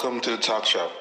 [0.00, 0.92] Welcome to the Talk Shop.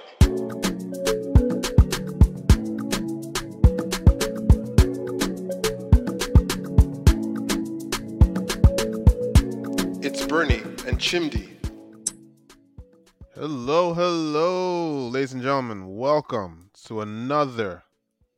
[10.02, 11.48] It's Bernie and Chimdi.
[13.36, 15.96] Hello, hello, ladies and gentlemen.
[15.96, 17.84] Welcome to another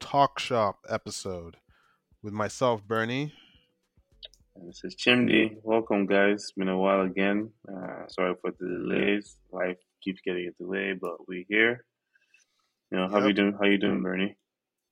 [0.01, 1.55] Talk Shop episode
[2.21, 3.31] with myself, Bernie.
[4.65, 5.55] This is Chimdi.
[5.63, 6.41] Welcome, guys.
[6.41, 7.49] It's been a while again.
[7.65, 9.37] Uh, sorry for the delays.
[9.53, 11.85] Life keeps getting a delay, but we're here.
[12.91, 13.27] You know, how Yep.
[13.27, 13.53] you doing?
[13.59, 14.37] How you doing, Bernie?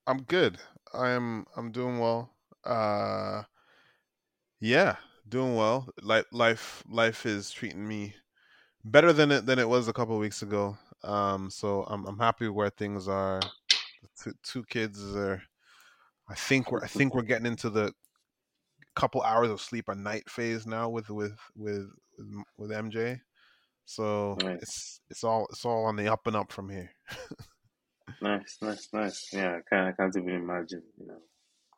[0.08, 0.60] I'm good.
[0.94, 2.32] I'm I'm doing well.
[2.64, 3.44] Uh
[4.60, 5.88] yeah, doing well.
[6.02, 8.16] Life life life is treating me
[8.84, 10.78] better than it than it was a couple of weeks ago.
[11.04, 13.42] Um so I'm I'm happy where things are.
[14.02, 15.42] The two, two kids are
[16.30, 17.94] I think we're I think we're getting into the
[18.96, 23.22] couple hours of sleep a night phase now with with with with, with MJ.
[23.88, 24.62] So Nice.
[24.62, 26.92] it's it's all it's all on the up and up from here.
[28.20, 29.30] Nice, nice, nice.
[29.32, 30.82] Yeah, I can't, I can't even imagine.
[31.00, 31.20] You know,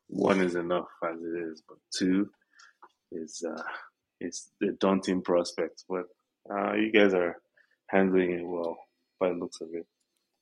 [0.08, 2.30] one is enough as it is, but two
[3.12, 3.62] is uh,
[4.22, 5.84] is the daunting prospect.
[5.90, 6.06] But
[6.50, 7.36] uh, you guys are
[7.90, 8.78] handling it well
[9.20, 9.86] by the looks of it.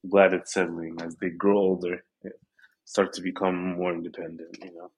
[0.08, 2.04] Glad it's settling as they grow older,
[2.86, 4.56] start to become more independent.
[4.64, 4.92] You know,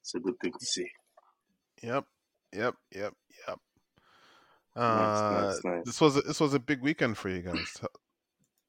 [0.00, 0.88] it's a good thing to see.
[1.84, 2.04] Yep,
[2.52, 3.14] yep, yep,
[3.46, 3.58] yep.
[4.76, 5.84] Nice, Uh, nice, nice.
[5.84, 7.80] this was a, this was a big weekend for you guys,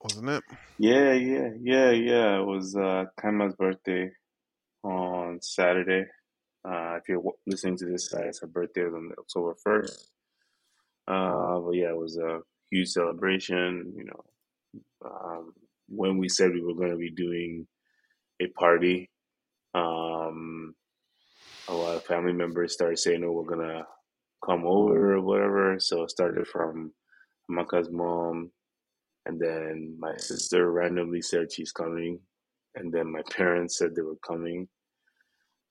[0.01, 0.43] wasn't it?
[0.77, 2.39] Yeah, yeah, yeah, yeah.
[2.39, 4.11] It was uh, Kaima's birthday
[4.83, 6.05] on Saturday.
[6.65, 10.07] Uh, if you're w- listening to this, uh, it's her birthday on October 1st.
[11.07, 12.39] Uh, but yeah, it was a
[12.71, 13.93] huge celebration.
[13.95, 14.23] You know,
[15.05, 15.53] um,
[15.89, 17.67] when we said we were going to be doing
[18.41, 19.09] a party,
[19.73, 20.73] um,
[21.67, 23.85] a lot of family members started saying, "Oh, we're gonna
[24.45, 26.93] come over or whatever." So it started from
[27.49, 28.51] Amaka's mom,
[29.25, 32.19] and then my sister randomly said she's coming,
[32.75, 34.67] and then my parents said they were coming.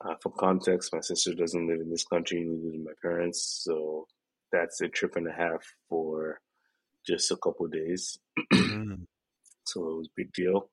[0.04, 4.06] Uh, for context, my sister doesn't live in this country, neither do my parents, so
[4.50, 6.40] that's a trip and a half for
[7.06, 8.18] just a couple days.
[8.52, 9.06] Mm.
[9.64, 10.71] So it was a big deal.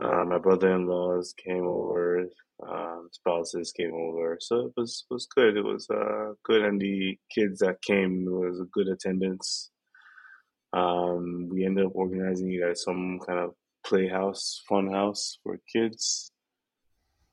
[0.00, 2.24] Uh, my brother-in-laws came over,
[2.66, 5.56] um, spouses came over, so it was was good.
[5.56, 9.70] It was uh, good, and the kids that came it was a good attendance.
[10.72, 13.50] Um, we ended up organizing it at some kind of
[13.84, 16.30] playhouse, fun house for kids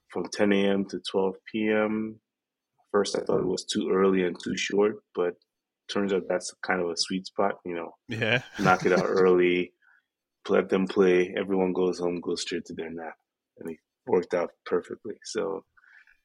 [0.10, 0.86] from 10 a.m.
[0.86, 2.20] to 12 p.m.
[2.92, 5.36] First, I thought it was too early and too short, but
[5.90, 7.60] turns out that's kind of a sweet spot.
[7.64, 8.42] You know, Yeah.
[8.60, 9.72] knock it out early,
[10.48, 11.34] let them play.
[11.38, 13.16] Everyone goes home, goes straight to their nap,
[13.60, 13.78] and it
[14.08, 15.16] worked out perfectly.
[15.24, 15.64] So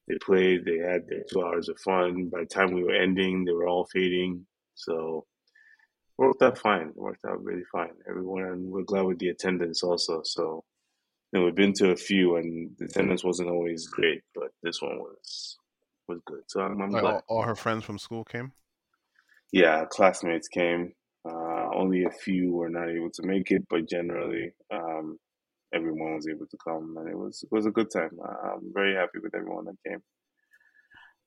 [0.08, 0.64] they played.
[0.64, 2.28] They had their two hours of fun.
[2.28, 4.46] By the time we were ending, they were all fading.
[4.74, 5.26] So
[6.16, 6.92] worked out fine.
[6.94, 7.92] Worked out really fine.
[8.08, 10.22] Everyone, and we're glad with the attendance also.
[10.24, 10.64] So
[11.34, 14.98] know, we've been to a few, and the attendance wasn't always great, but this one
[14.98, 15.58] was
[16.06, 16.42] was good.
[16.46, 17.14] So I'm, I'm Like glad.
[17.28, 18.52] all, all her friends from school came.
[19.52, 20.92] Yeah, classmates came.
[21.74, 25.18] Only a few were not able to make it, but generally, um,
[25.74, 28.12] everyone was able to come, and it was it was a good time.
[28.22, 30.02] I'm very happy with everyone that came.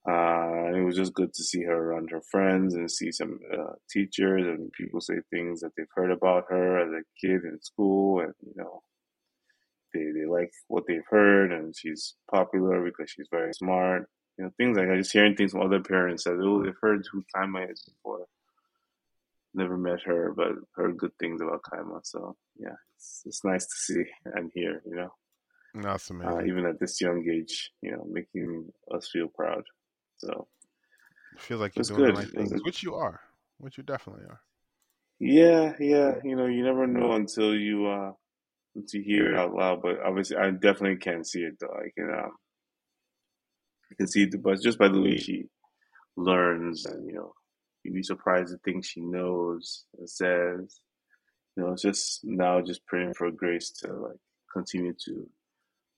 [0.09, 3.73] Uh, it was just good to see her around her friends and see some uh,
[3.89, 8.21] teachers and people say things that they've heard about her as a kid in school,
[8.21, 8.81] and you know,
[9.93, 14.09] they they like what they've heard, and she's popular because she's very smart.
[14.37, 14.97] You know, things like that.
[14.97, 18.25] Just hearing things from other parents that oh, they've heard Kaima is before.
[19.57, 21.99] Never met her, but heard good things about Kaima.
[22.03, 24.83] So yeah, it's, it's nice to see and hear.
[24.85, 25.13] You know,
[25.73, 29.63] That's uh, even at this young age, you know, making us feel proud.
[30.17, 30.47] So
[31.39, 33.19] Feels like you're doing the right things, which you are,
[33.57, 34.41] which you definitely are.
[35.19, 36.15] yeah, yeah.
[36.23, 38.11] You know, you never know until you uh
[38.75, 39.81] until you hear it out loud.
[39.81, 41.73] But obviously, I definitely can't see it though.
[41.73, 42.31] I can um,
[43.91, 45.45] I can see it, but just by the way she
[46.15, 47.33] learns, and you know,
[47.87, 50.81] you'd be surprised at things she knows and says.
[51.55, 54.19] You know, it's just now just praying for grace to like
[54.53, 55.29] continue to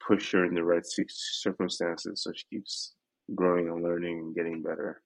[0.05, 2.93] push her in the right circumstances so she keeps
[3.35, 5.03] growing and learning and getting better.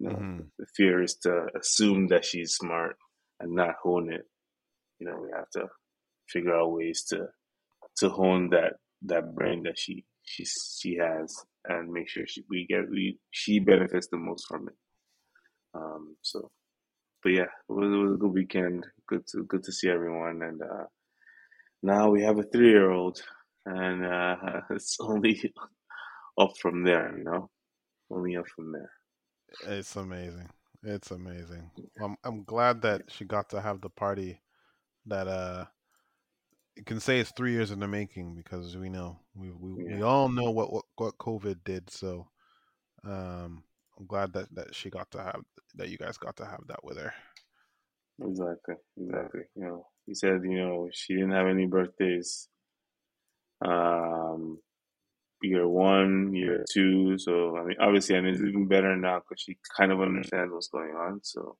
[0.00, 2.96] You know, hmm the fear is to assume that she's smart
[3.40, 4.26] and not hone it.
[5.00, 5.68] You know, we have to
[6.28, 7.28] figure out ways to
[7.98, 10.44] to hone that that brain that she she
[10.80, 11.34] she has
[11.66, 14.74] and make sure she we get we she benefits the most from it.
[15.74, 16.50] Um, so,
[17.22, 18.86] but yeah, it was, it was a good weekend.
[19.06, 20.86] Good to good to see everyone, and uh,
[21.82, 23.20] now we have a three year old,
[23.66, 24.36] and uh,
[24.70, 25.52] it's only
[26.38, 27.16] up from there.
[27.16, 27.50] You know,
[28.10, 28.90] only up from there.
[29.66, 30.48] It's amazing.
[30.82, 31.70] It's amazing.
[32.00, 34.40] I'm I'm glad that she got to have the party
[35.06, 35.64] that uh
[36.76, 40.02] you can say it's three years in the making because we know we we, we
[40.02, 41.90] all know what, what what COVID did.
[41.90, 42.28] So
[43.04, 43.64] um
[43.98, 45.42] I'm glad that that she got to have
[45.74, 47.12] that you guys got to have that with her.
[48.22, 49.42] exactly, exactly.
[49.56, 52.48] You know, he said, you know, she didn't have any birthdays.
[53.64, 54.60] Um,
[55.42, 57.18] year one, year two.
[57.18, 60.68] So I mean, obviously, and it's even better now because she kind of understands what's
[60.68, 61.20] going on.
[61.24, 61.58] So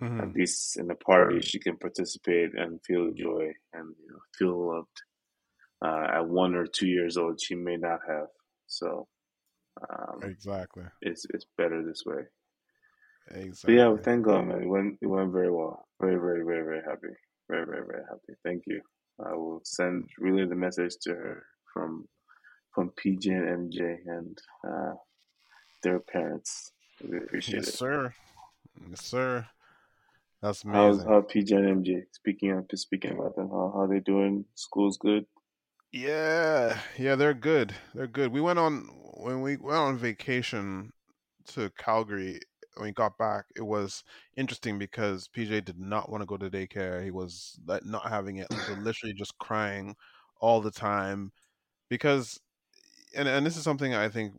[0.00, 4.20] hmm at least in the party, she can participate and feel joy and you know,
[4.38, 5.02] feel loved.
[5.82, 8.28] Uh, at one or two years old, she may not have.
[8.66, 9.08] So
[9.88, 10.84] um, Exactly.
[11.02, 12.22] it's it's better this way.
[13.64, 14.62] But yeah, well, thank God, man.
[14.62, 15.86] It went it went very well.
[16.00, 17.14] Very, very, very, very happy.
[17.48, 18.34] Very, very, very happy.
[18.44, 18.80] Thank you.
[19.24, 22.08] I will send relay the message to her from
[22.74, 24.94] from PJ and MJ and uh,
[25.82, 26.72] their parents.
[27.08, 27.74] We appreciate Yes, it.
[27.74, 28.14] sir.
[28.88, 29.46] Yes, sir.
[30.42, 31.08] That's How's amazing.
[31.08, 33.48] how PJ and MJ speaking up speaking about them?
[33.50, 34.44] How how they doing?
[34.54, 35.26] School's good.
[35.92, 37.74] Yeah, yeah, they're good.
[37.94, 38.32] They're good.
[38.32, 38.88] We went on
[39.22, 40.92] when we went on vacation
[41.48, 42.40] to Calgary.
[42.76, 44.04] When we got back, it was
[44.36, 47.04] interesting because PJ did not want to go to daycare.
[47.04, 48.48] He was like not having it.
[48.66, 49.96] So literally just crying
[50.40, 51.32] all the time
[51.90, 52.40] because,
[53.16, 54.34] and and this is something I think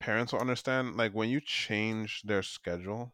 [0.00, 0.96] parents will understand.
[0.96, 3.12] Like when you change their schedule,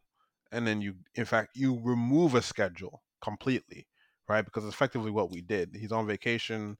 [0.51, 3.87] and then you, in fact, you remove a schedule completely,
[4.27, 4.43] right?
[4.43, 5.75] Because effectively what we did.
[5.75, 6.77] He's on vacation.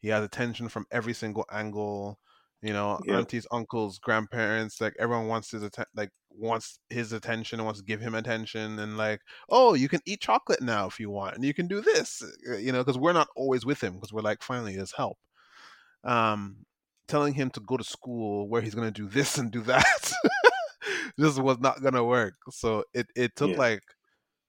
[0.00, 2.18] He has attention from every single angle.
[2.64, 3.16] You know, Yep.
[3.16, 7.86] aunties, uncles, grandparents, like everyone wants his atten- like wants his attention and wants to
[7.86, 9.20] give him attention and like,
[9.50, 12.56] oh, you can eat chocolate now if you want, and you can do this, uh,
[12.56, 15.18] you know, because we're not always with him because we're like, finally, there's help.
[16.04, 16.66] Um,
[17.08, 20.12] telling him to go to school where he's gonna do this and do that
[21.16, 22.34] this was not gonna work.
[22.50, 23.58] So it it took Yeah.
[23.58, 23.82] like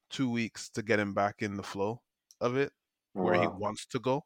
[0.10, 2.02] two weeks to get him back in the flow
[2.42, 2.72] of it
[3.18, 4.26] where he wants to go.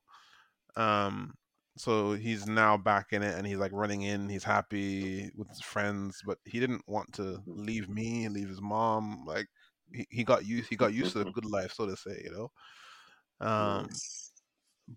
[0.75, 1.35] Um,
[1.79, 4.27] so he's now back in it and he's like running in.
[4.27, 9.23] He's happy with his friends, but he didn't want to leave me, leave his mom.
[9.25, 9.47] Like
[9.93, 12.31] he, he got used he got used to the good life, so to say, you
[12.31, 13.47] know.
[13.47, 13.87] Um,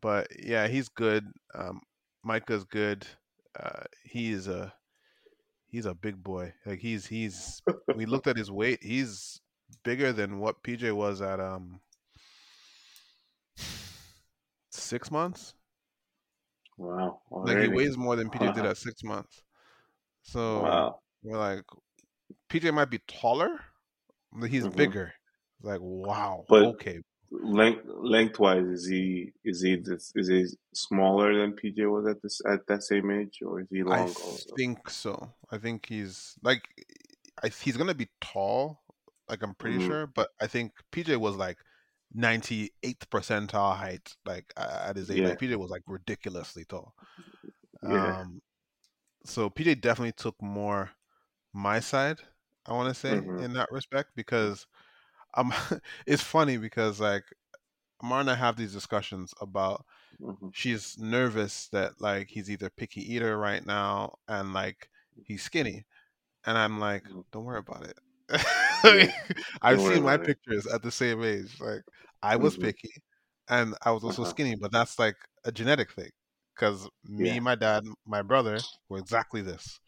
[0.01, 1.25] but yeah, he's good.
[1.55, 1.83] Um,
[2.25, 3.07] Micah's good.
[3.57, 4.75] Uh, he is a
[5.69, 6.53] he's a big boy.
[6.67, 7.63] Like he's he's
[7.95, 8.83] we looked at his weight.
[8.83, 9.41] He's
[9.85, 11.79] bigger than what PJ was at um
[14.73, 15.55] six months.
[16.77, 17.21] Wow.
[17.43, 19.43] Like he weighs more than PJ did at six months.
[20.23, 21.01] So Wow.
[21.23, 21.65] we're like,
[22.51, 23.61] PJ might be taller,
[24.33, 24.77] but he's Mhm.
[24.77, 25.15] bigger.
[25.63, 27.01] Like wow, But okay.
[27.31, 32.41] length lengthwise, is he is he this, is he smaller than PJ was at this
[32.47, 34.57] at that same age, or is he I long also?
[34.57, 35.33] think so.
[35.51, 36.69] I think he's like,
[37.43, 38.81] I, he's gonna be tall.
[39.29, 39.87] Like I'm pretty Mhm.
[39.87, 41.59] sure, but I think PJ was like
[42.15, 44.15] 98th percentile height.
[44.25, 45.29] Like at his age, Yeah.
[45.29, 46.95] like PJ was like ridiculously tall.
[47.83, 48.13] Yeah.
[48.21, 48.41] Um,
[49.25, 50.91] so PJ definitely took more
[51.55, 52.21] my side.
[52.67, 53.45] I want to say Mhm.
[53.45, 54.67] in that respect because
[55.35, 55.53] um,
[56.07, 57.25] it's funny because like
[58.03, 59.85] Amar and I have these discussions about
[60.21, 60.53] Mhm.
[60.53, 64.89] she's nervous that like he's either picky eater right now and like
[65.25, 65.85] he's skinny
[66.47, 67.25] and i'm like Mhm.
[67.33, 67.99] don't worry about it
[68.89, 69.07] Yeah.
[69.63, 70.19] i've Don't seen my it.
[70.19, 71.83] pictures at the same age like
[72.23, 72.57] i was Mhm.
[72.57, 72.91] picky
[73.49, 74.25] and i was also Uh-huh.
[74.25, 76.11] skinny but that's like a genetic thing
[76.55, 77.41] because me Yeah.
[77.41, 79.81] my dad my brother were exactly this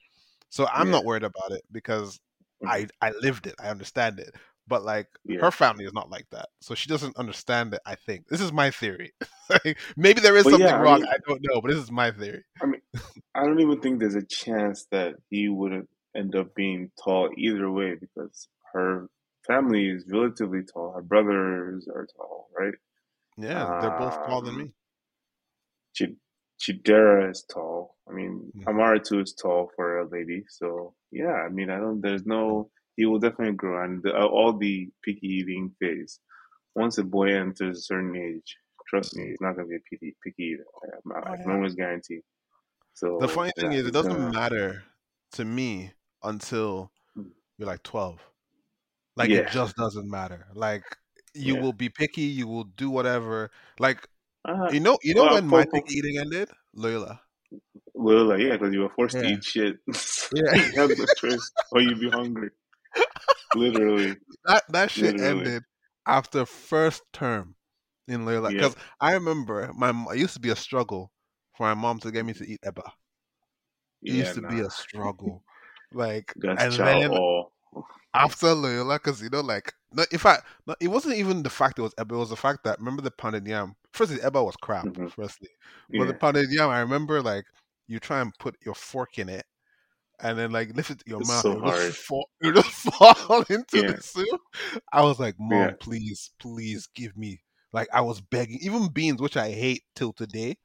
[0.51, 0.93] so i'm Yeah.
[0.93, 2.21] not worried about it because
[2.63, 2.71] Mhm.
[2.73, 4.35] i i lived it i understand it
[4.69, 5.41] but like Yeah.
[5.41, 8.53] her family is not like that so she doesn't understand it i think this is
[8.53, 9.13] my theory
[9.51, 11.81] Like, maybe there is But something yeah, I wrong mean- i don't know but this
[11.81, 12.81] is my theory I mean,
[13.35, 17.71] I don't even think there's a chance that he wouldn't end up being tall either
[17.71, 19.09] way because her
[19.47, 20.93] family is relatively tall.
[20.93, 22.75] Her brothers are tall, right?
[23.37, 24.73] yeah they're both taller than Um, me
[25.97, 26.17] Ch-
[26.61, 27.97] Chidera is tall.
[28.09, 28.67] I mean, Mhm.
[28.69, 30.45] Amara too is tall for a lady.
[30.49, 32.01] So yeah, I mean, I don't.
[32.01, 32.71] There's no.
[32.97, 36.21] He will definitely grow, and the, all the picky eating phase.
[36.77, 38.57] Once a boy enters a certain age,
[38.89, 40.67] trust me, he's not gonna be a picky picky eater.
[41.27, 42.21] I can almost guarantee.
[42.95, 44.85] So the funny thing yeah, is it doesn't gonna- matter
[45.33, 47.33] to me until Mm.
[47.59, 48.21] you're like 12
[49.17, 49.39] like Yeah.
[49.39, 50.85] it just doesn't matter like
[51.35, 51.63] you Yeah.
[51.63, 54.07] will be picky you will do whatever like
[54.45, 57.21] Uh, you know you know well, when my for- for- picky eating ended loyola
[57.95, 59.79] well, yeah, because you were forced to eat shit.
[60.35, 60.55] Yeah.
[60.55, 62.51] you had no choice, or you'd be hungry.
[63.55, 64.17] Literally.
[64.47, 65.39] that that shit Literally.
[65.47, 65.63] ended
[66.07, 67.55] after first term
[68.09, 68.59] in Loyola Yeah.
[68.59, 71.13] because I remember my it used to be a struggle
[71.57, 72.83] for my mom to get me to eat eba.
[74.03, 75.45] It Yeah, used to be a struggle,
[75.93, 77.54] like That's and then all.
[78.15, 81.79] After Loyola because you know, like, no, in fact, no, it wasn't even the fact
[81.79, 82.13] it was Eba.
[82.13, 83.77] It was the fact that remember the pounded yam.
[83.93, 84.89] Firstly, Eba was crap.
[84.89, 85.13] Mhm.
[85.17, 85.49] Firstly,
[85.97, 87.45] but the Yeah, pounded yam, I remember like
[87.89, 89.45] you try and put your fork in it.
[90.21, 92.71] And then, like, lift it to your it's mouth, so it just fall, it just
[92.71, 94.41] fall into Yeah, the soup.
[94.93, 97.41] I was like, "Mom, yeah, please, please give me."
[97.73, 98.59] Like, I was begging.
[98.63, 100.57] Even beans, which I hate till today,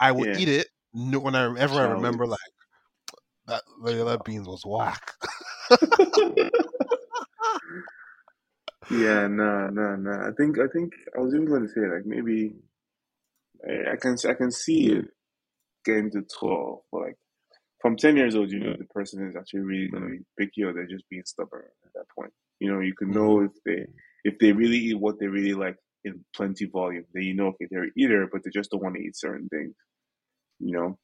[0.00, 0.34] I would yeah.
[0.34, 2.38] eat it no- whenever I remember like
[3.46, 5.14] that Loyola beans was whack.
[8.90, 10.10] yeah, no, no, no.
[10.10, 12.54] I think, I think I was even going to say like maybe
[13.66, 15.06] I, I can, I can see it
[15.84, 17.16] getting to twelve, but like
[17.80, 20.62] from ten years old, you know the person is actually really going to be picky
[20.62, 22.32] or they're just being stubborn at that point.
[22.60, 23.46] You know, you can know mm-hmm.
[23.46, 23.86] if they
[24.24, 27.66] if they really eat what they really like in plenty volume, then you know okay
[27.70, 29.74] they're an eater, but they just don't want to eat certain things.
[30.60, 30.98] You know,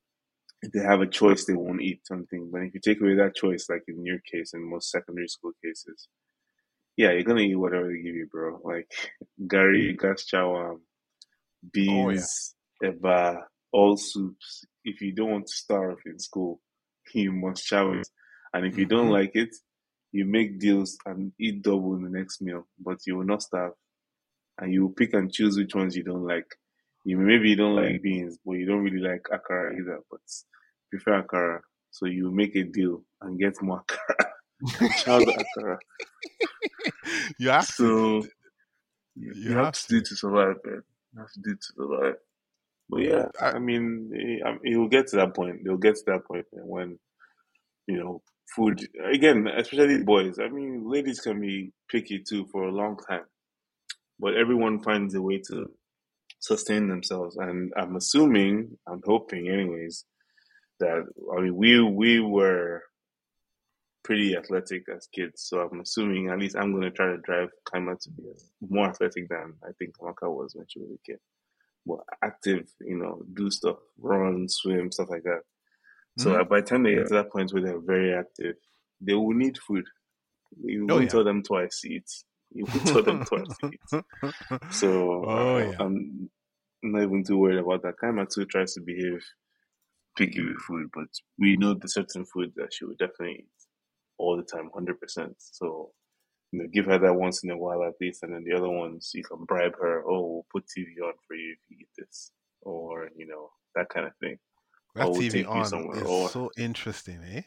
[0.62, 2.50] if they have a choice, they won't eat something.
[2.52, 5.52] But if you take away that choice, like in your case and most secondary school
[5.64, 6.08] cases,
[6.96, 8.60] yeah, you're gonna eat whatever they give you, bro.
[8.64, 8.90] Like
[9.46, 10.82] garri, gas chow, um,
[11.88, 12.26] Oh yeah.
[12.26, 14.64] beans, eba, all soups.
[14.84, 16.60] If you don't want to starve in school,
[17.14, 18.08] you must chow it.
[18.52, 19.54] And if you don't hmm like it,
[20.12, 23.72] you make deals and eat double in the next meal, but you will not starve.
[24.58, 26.46] And you will pick and choose which ones you don't like.
[27.04, 30.20] You maybe you don't like beans, but you don't really like akara either, but
[30.90, 31.60] prefer akara.
[31.90, 34.30] So you make a deal and get more akara
[34.80, 35.78] and chow akara.
[37.38, 37.85] you have to.
[37.87, 38.28] So
[39.16, 40.02] you You you have have to do to.
[40.02, 40.83] to survive, man.
[41.14, 42.14] You have to do to survive.
[42.90, 44.11] But yeah, I, I mean,
[44.47, 45.64] I- it will get to that point.
[45.64, 46.99] They'll get to that point when
[47.88, 48.23] you know
[48.56, 50.38] food again, especially boys.
[50.40, 53.26] I mean, ladies can be picky too for a long time,
[54.21, 55.71] but everyone finds a way to
[56.40, 57.37] sustain themselves.
[57.37, 60.04] And I'm assuming, I'm hoping, anyways,
[60.80, 61.04] that
[61.37, 62.83] I mean, we we were
[64.04, 67.49] pretty athletic as kids, so I'm assuming at least I'm going to try to drive
[67.66, 68.25] Kaima to be
[68.68, 71.18] more athletic than I think Kamaka was when she was a kid.
[71.87, 75.40] More active, you know, do stuff, run, swim, stuff like that.
[76.18, 78.56] So hmm uh, by the time they get to that point where they're very active,
[79.00, 79.84] they will need food.
[80.62, 81.11] You Oh won't yeah.
[81.11, 82.11] tell them twice to eat.
[82.52, 83.80] You won't tell them twice eat.
[84.70, 85.78] So oh uh, yeah.
[85.78, 86.30] I'm
[86.82, 87.94] not even too worried about that.
[88.02, 89.23] Kaima too tries to behave
[90.16, 91.08] picky with food, but
[91.38, 93.49] we know the certain food that she would definitely eat
[94.18, 95.35] all the time, hundred percent.
[95.38, 95.90] So
[96.52, 98.68] you know, give her that once in a while at least, and then the other
[98.71, 100.02] ones you can bribe her.
[100.09, 102.30] Oh, we'll put TV on for you if you eat this,
[102.62, 104.38] or you know that kind of thing.
[104.94, 105.97] That we'll TV on somewhere.
[105.99, 107.42] is Or so interesting, eh?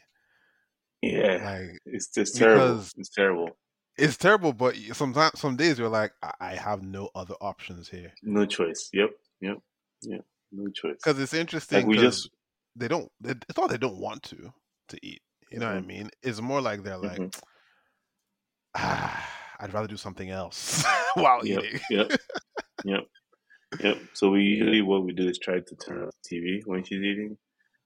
[1.02, 2.84] yeah, Like it's just terrible.
[2.98, 3.50] It's terrible.
[3.98, 8.12] it's terrible, but sometimes some days you're like, I, I have no other options here.
[8.24, 8.90] No choice.
[8.94, 9.58] Yep, yep,
[10.02, 10.26] yep.
[10.52, 10.98] No choice.
[11.04, 12.30] Because it's Like interesting we just.
[12.76, 13.10] they don't.
[13.22, 14.54] They, it's not they don't want to
[14.90, 15.22] to eat.
[15.50, 16.10] You know what I hmm mean?
[16.22, 17.30] It's more like they're like, hmm
[18.76, 20.84] ah, I'd rather do something else
[21.16, 21.80] while Yep, eating.
[21.90, 22.08] yep,
[22.84, 23.04] yep,
[23.80, 23.98] yep.
[24.14, 27.38] So we usually what we do is try to turn off TV when she's eating,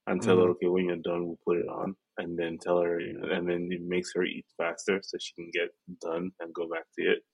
[0.06, 2.80] and tell her, hmm okay, when you're done, we'll put it on, and then tell
[2.80, 6.32] her, you know, and then it makes her eat faster so she can get done
[6.40, 7.24] and go back to it.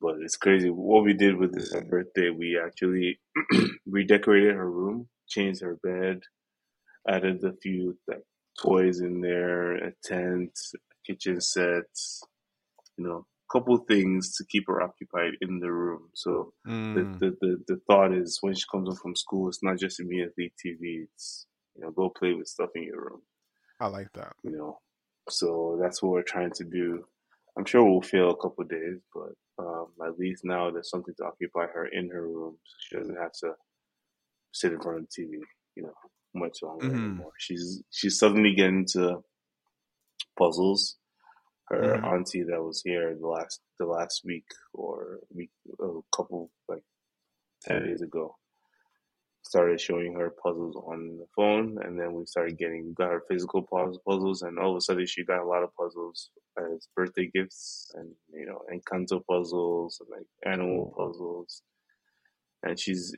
[0.00, 0.70] But it's crazy.
[0.70, 3.20] What we did with this birthday, we actually
[3.86, 6.20] redecorated her room, changed her bed,
[7.08, 8.24] added a few like
[8.62, 11.84] toys in there, a tent, a kitchen set,
[12.96, 16.08] you know, a couple things to keep her occupied in the room.
[16.14, 16.52] So
[16.94, 19.78] the, Mm, the, the, the thought is when she comes home from school, it's not
[19.78, 21.04] just immediately TV.
[21.14, 23.22] It's you know, go play with stuff in your room.
[23.80, 24.34] I like that.
[24.42, 24.80] You know,
[25.28, 27.04] so that's what we're trying to do.
[27.56, 31.14] I'm sure we'll fail a couple of days, but um, at least now there's something
[31.18, 32.56] to occupy her in her room.
[32.64, 33.54] So she doesn't have to
[34.52, 35.40] sit in front of the TV,
[35.76, 35.94] you know,
[36.34, 37.32] much longer hmm anymore.
[37.38, 39.22] She's she's suddenly getting into
[40.38, 40.96] puzzles.
[41.68, 46.50] Her hmm auntie that was here the last the last week or week a couple
[46.68, 46.84] like
[47.62, 48.36] ten days ago
[49.42, 53.62] started showing her puzzles on the phone, and then we started getting got her physical
[54.06, 57.90] puzzles, and all of a sudden she got a lot of puzzles as birthday gifts,
[57.94, 61.62] and you know, Encanto puzzles, and like animal puzzles,
[62.62, 63.14] and she's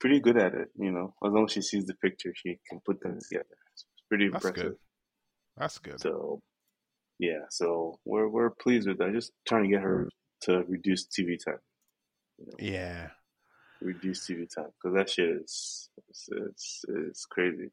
[0.00, 0.68] pretty good at it.
[0.78, 3.56] You know, as long as she sees the picture, she can put them together.
[3.72, 4.70] It's pretty That's impressive.
[4.72, 4.78] good.
[5.56, 6.00] That's good.
[6.00, 6.40] So
[7.18, 9.12] yeah, so we're we're pleased with that.
[9.12, 10.08] Just trying to get her
[10.42, 11.58] to reduce TV time.
[12.38, 13.10] You know, Yeah.
[13.82, 17.70] reduce TV time because that shit is it's, it's it's crazy.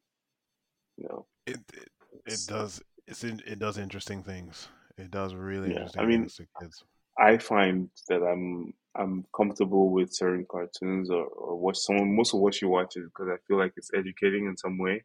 [0.98, 1.90] You know, It it,
[2.26, 4.68] it does it's in, it does interesting things.
[4.98, 5.88] It does really yeah.
[5.98, 6.84] I interesting mean, things to kids.
[7.20, 12.42] I find that I'm I'm comfortable with certain cartoons or, or what someone most of
[12.42, 15.04] what she watches because I feel like it's educating in some way.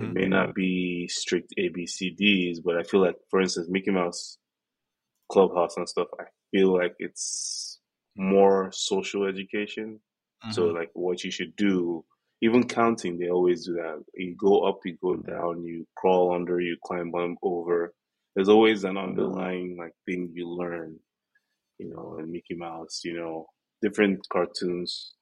[0.00, 4.34] It hmm may not be strict ABCDs, but I feel like, for instance, Mickey Mouse.
[5.30, 7.80] Clubhouse and stuff, I feel like it's
[8.16, 10.00] more social education.
[10.50, 10.74] So Mhm.
[10.74, 12.06] like what you should do,
[12.42, 14.04] even counting, they always do that.
[14.14, 17.94] You go up, you go down, you crawl under, you climb on over.
[18.36, 21.00] There's always an underlying like thing you learn,
[21.78, 23.46] you know, and Mickey Mouse, you know,
[23.82, 25.14] different cartoons,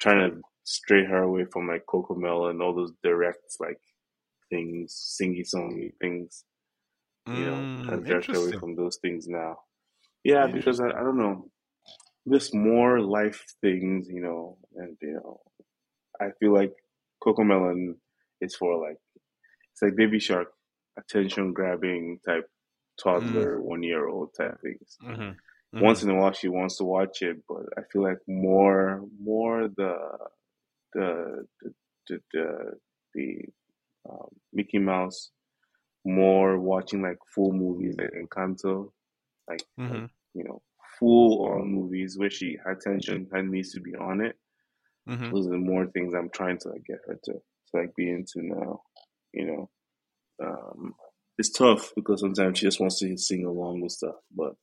[0.00, 3.80] trying to stray her away from like Coco Mel and all those direct like
[4.50, 6.44] things, singy songy things,
[7.32, 9.56] you know, trying Mm, to direct her away from those things now.
[10.24, 11.50] Yeah, because I, I don't know,
[12.30, 15.40] just more life things, you know, and you know,
[16.20, 16.72] I feel like
[17.22, 17.96] Cocomelon
[18.40, 18.98] is for like
[19.72, 20.48] it's like Baby Shark,
[20.98, 22.48] attention grabbing type
[23.16, 25.00] Mm, toddler, one year old type things.
[25.72, 29.04] Mhm, Once in a while she wants to watch it, but I feel like more
[29.20, 29.96] more the
[30.94, 31.74] the the
[32.08, 32.72] the, the,
[33.14, 33.44] the
[34.10, 35.32] um, Mickey Mouse,
[36.04, 38.92] more watching like full movies like Encanto,
[39.48, 40.62] like like Mhm, you know
[41.00, 44.38] full on movies where she her attention her needs to be on it.
[45.06, 45.32] mhm.
[45.32, 47.40] Those are the more things I'm trying to like, get her to, to
[47.74, 48.82] like be into now.
[49.32, 49.70] You know,
[50.44, 50.94] um,
[51.38, 54.56] it's tough because sometimes she just wants to sing along with stuff, but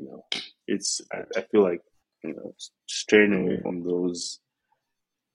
[0.00, 0.24] you know,
[0.66, 1.82] it's I, I feel like
[2.24, 2.54] you know
[2.86, 4.40] straying away from those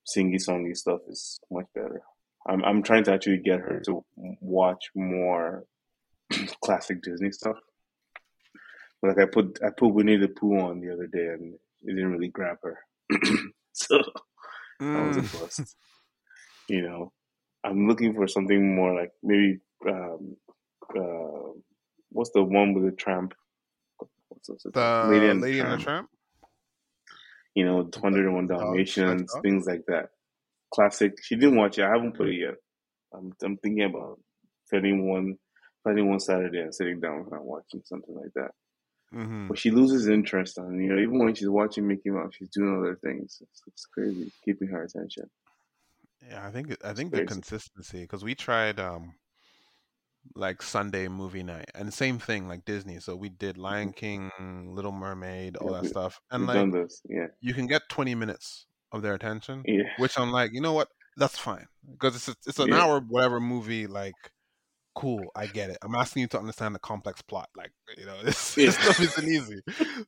[0.08, 2.02] singy songy stuff is much better.
[2.48, 4.06] I'm I'm trying to actually get her to
[4.42, 5.66] watch more
[6.64, 7.58] classic Disney stuff.
[9.02, 11.94] But Like I put I put Winnie the Pooh on the other day and it
[11.96, 12.80] didn't really grab her.
[13.74, 13.98] so
[14.94, 15.76] that was a Mm, bust.
[16.68, 17.14] You know,
[17.64, 20.38] I'm looking for something more like maybe um,
[20.98, 21.52] uh,
[22.12, 23.34] what's the one with the tramp?
[24.36, 25.10] What's, what's it called?
[25.10, 25.84] Lady the and the Lady and the Tramp.
[25.84, 26.10] Tramp,
[27.56, 29.42] You know, the, 101 the dogs, like Dalmatians, dogs.
[29.42, 30.10] things like that.
[30.74, 31.14] Classic.
[31.24, 31.84] She didn't watch it.
[31.86, 32.56] I haven't put it yet.
[33.14, 34.20] I'm I'm thinking about
[34.70, 35.38] finding one,
[35.84, 38.52] finding one Saturday and sitting down with her and watching something like that.
[39.12, 42.50] hmm But she loses interest on you know even when she's watching Mickey Mouse, she's
[42.50, 43.38] doing other things.
[43.42, 45.30] It's, it's crazy keeping her attention.
[46.30, 49.14] Yeah, I think I think the consistency because we tried um
[50.36, 53.00] like Sunday movie night and same thing like Disney.
[53.00, 54.32] So we did Lion King,
[54.74, 56.70] Little Mermaid, all that stuff, and like.
[57.08, 60.74] Yeah, you can get 20 minutes of their attention, yeah, which I'm like, you know
[60.74, 60.90] what?
[61.18, 63.88] That's fine because it's a, it's an yeah, hour whatever movie.
[63.88, 64.32] Like,
[64.96, 65.78] cool, I get it.
[65.84, 67.50] I'm asking you to understand the complex plot.
[67.56, 69.62] Like, you know, this, this stuff isn't easy.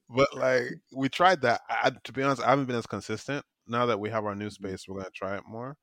[0.10, 1.62] But like, we tried that.
[1.70, 3.46] I, to be honest, I haven't been as consistent.
[3.68, 5.78] Now that we have our new Mhm, space, we're gonna try it more.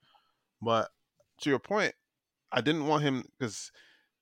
[0.62, 0.90] But
[1.42, 1.94] to your point,
[2.52, 3.72] I didn't want him because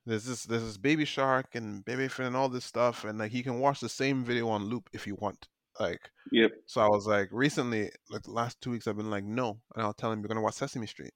[0.07, 3.33] there's this there's this baby shark and baby fin and all this stuff, and like
[3.33, 5.49] he can watch the same video on loop if you want.
[5.81, 6.63] Like, Yep.
[6.67, 9.83] so I was like, recently, like the last two weeks, I've been like, no, and
[9.85, 11.13] I'll tell him you're gonna watch Sesame Street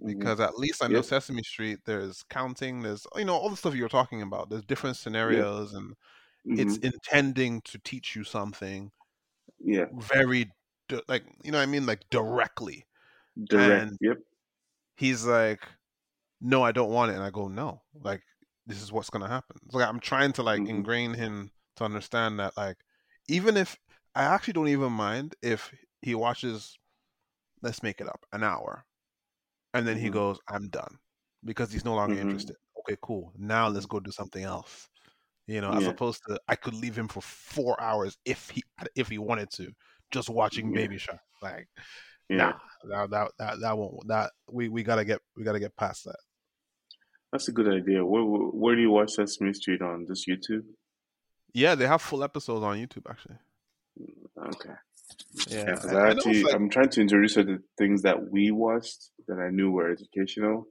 [0.00, 1.02] hmm because at least I know Yep.
[1.02, 1.80] Sesame Street.
[1.84, 2.82] There's counting.
[2.82, 4.50] There's you know all the stuff you were talking about.
[4.50, 5.94] There's different scenarios, and
[6.44, 8.92] hmm it's intending to teach you something
[9.60, 9.86] Yeah.
[9.92, 10.50] very
[11.08, 12.84] like you know what I mean, like directly.
[13.48, 13.90] Direct.
[13.90, 14.22] And Yep.
[14.96, 15.68] he's like,
[16.42, 18.22] no, I don't want it, and I go, no, like
[18.66, 19.58] this is what's gonna happen.
[19.70, 22.78] So like, I'm trying to like hmm ingrain him to understand that like
[23.28, 23.78] even if
[24.16, 26.78] I actually don't even mind if he watches,
[27.62, 28.84] let's make it up, an hour,
[29.74, 30.98] and then he hmm goes, I'm done
[31.44, 32.56] because he's no longer hmm interested.
[32.80, 33.32] Okay, cool.
[33.38, 34.88] Now let's hmm go do something else.
[35.46, 38.64] You know, as opposed to I could leave him for four hours if he
[38.96, 39.72] if he wanted to,
[40.12, 40.72] just watching Yeah.
[40.72, 41.20] Baby Shark.
[41.42, 41.68] Like,
[42.28, 42.52] Yeah.
[42.52, 42.54] nah,
[42.90, 44.08] that that that, that won't.
[44.08, 46.16] That we we gotta get we gotta get past that.
[47.32, 48.04] That's a good idea.
[48.04, 50.06] Where, where where do you watch Sesame Street on?
[50.06, 50.64] Just YouTube?
[51.54, 53.36] Yeah, they have full episodes on YouTube actually.
[54.38, 54.74] Okay.
[55.48, 57.58] Yeah, Yeah, I, I I know it's actually like I'm trying to introduce her to
[57.78, 60.66] things that we watched that I knew were educational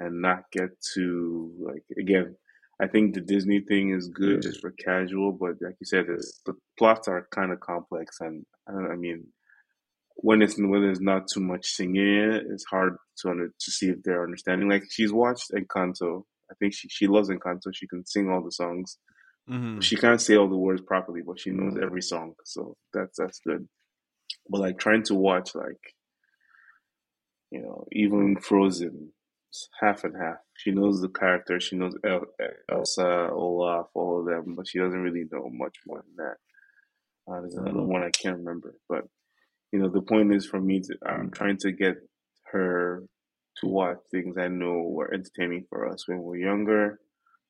[0.00, 2.36] and not get to like again.
[2.80, 6.40] I think the Disney thing is good just for casual, but like you said, it's,
[6.44, 9.26] the plots are kind of complex, and I, don't, I mean,
[10.16, 13.70] when it's when there's not too much singing in it, it's hard to under, to
[13.70, 14.68] see if they're understanding.
[14.68, 16.24] Like she's watched Encanto.
[16.50, 17.74] I think she she loves Encanto.
[17.74, 18.98] She can sing all the songs.
[19.48, 22.34] hmm She can't say all the words properly, but she knows every song.
[22.44, 23.68] So that's that's good.
[24.48, 25.80] But like trying to watch like
[27.50, 29.12] you know even Frozen,
[29.80, 30.38] half and half.
[30.56, 31.60] She knows the character.
[31.60, 32.26] She knows El-
[32.70, 36.36] Elsa, Olaf, all of them, but she doesn't really know much more than that.
[37.32, 39.06] Uh, there's another one I can't remember, but
[39.72, 41.96] you know the point is for me to I'm trying to get
[42.52, 43.04] her
[43.58, 47.00] to watch things I know were entertaining for us when we were younger.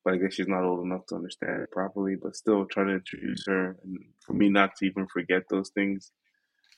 [0.05, 2.15] But I guess she's not old enough to understand it properly.
[2.21, 6.11] But still trying to introduce her, and for me not to even forget those things.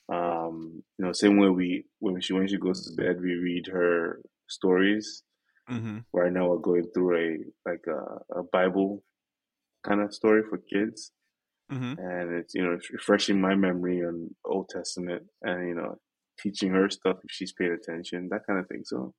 [0.10, 3.68] Um, you know, same way we when she when she goes to bed, we read
[3.68, 5.24] her stories.
[5.68, 9.04] hmm Right now, we're going through a like a, a Bible
[9.86, 11.12] kind of story for kids,
[11.72, 12.00] Mm-hmm.
[12.00, 15.98] and it's you know it's refreshing my memory on Old Testament, and you know
[16.40, 18.84] teaching her stuff if she's paid attention, that kind of thing.
[18.84, 19.14] So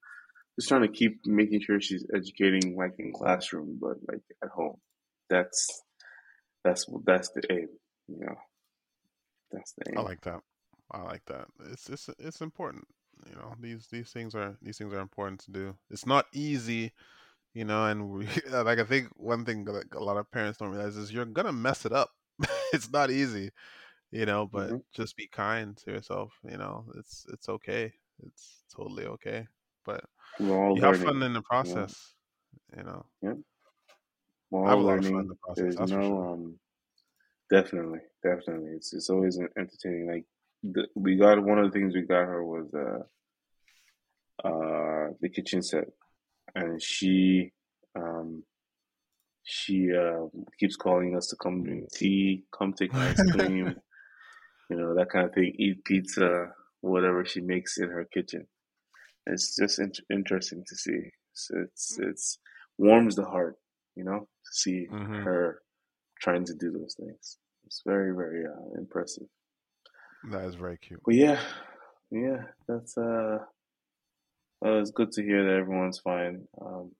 [0.59, 4.77] just trying to keep making sure she's educating like in classroom, but like at home.
[5.29, 5.83] That's
[6.65, 7.69] that's that's the aim,
[8.09, 8.37] you know.
[9.53, 9.99] That's the aim.
[9.99, 10.41] I like that.
[10.91, 11.47] I like that.
[11.71, 12.87] It's it's it's important.
[13.29, 15.75] You know, these these things are these things are important to do.
[15.91, 16.93] It's not easy,
[17.55, 20.71] you know, and we, like I think one thing that a lot of parents don't
[20.71, 22.11] realize is you're gonna mess it up.
[22.73, 23.51] it's not easy,
[24.11, 24.83] you know, but Mhm.
[24.95, 26.33] just be kind to yourself.
[26.49, 27.93] You know, it's it's okay.
[28.27, 29.47] It's totally okay.
[29.85, 30.05] But
[30.39, 32.15] you have fun in the process.
[32.77, 33.07] You know,
[34.51, 35.63] We're I have a lot of fun in the process.
[35.63, 36.33] There's That's no sure.
[36.33, 36.59] um
[37.51, 38.73] definitely, definitely.
[38.73, 40.07] It's it's always entertaining.
[40.09, 40.25] Like
[40.63, 43.03] the, we got one of the things we got her was uh
[44.47, 45.89] uh the kitchen set
[46.55, 47.53] and she
[47.95, 48.43] um
[49.47, 50.27] she uh
[50.61, 53.83] keeps calling us to come drink tea, come take ice cream,
[54.71, 58.49] you know, that kind of thing, eat pizza, whatever she makes in her kitchen.
[59.27, 61.11] It's just in- interesting to see.
[61.33, 62.39] It's, it's it's
[62.79, 63.57] warms the heart,
[63.97, 65.27] you know, to see Mhm.
[65.27, 65.63] her
[66.21, 67.39] trying to do those things.
[67.67, 69.29] It's very very uh, impressive.
[70.25, 71.03] That is very cute.
[71.05, 71.43] But yeah,
[72.11, 73.47] yeah, that's uh,
[74.65, 76.47] uh, it's good to hear that everyone's fine.
[76.61, 76.95] Um,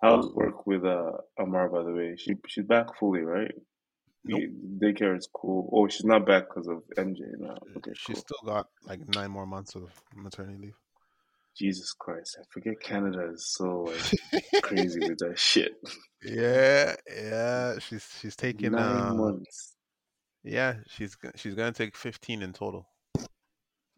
[0.00, 2.16] how's work with uh Amar by the way?
[2.18, 3.52] She she's back fully, right?
[4.24, 4.42] Nope.
[4.78, 5.70] Daycare is cool.
[5.72, 7.54] Oh, she's not back because of MJ now.
[7.76, 8.24] Okay, She's cool.
[8.40, 10.74] still got like nine more months of maternity leave.
[11.56, 15.72] Jesus Christ, I forget Canada is so like crazy with that shit.
[16.24, 17.78] Yeah, yeah.
[17.78, 19.74] She's she's taking Nine uh months.
[20.42, 22.88] yeah, she's she's gonna take fifteen in total.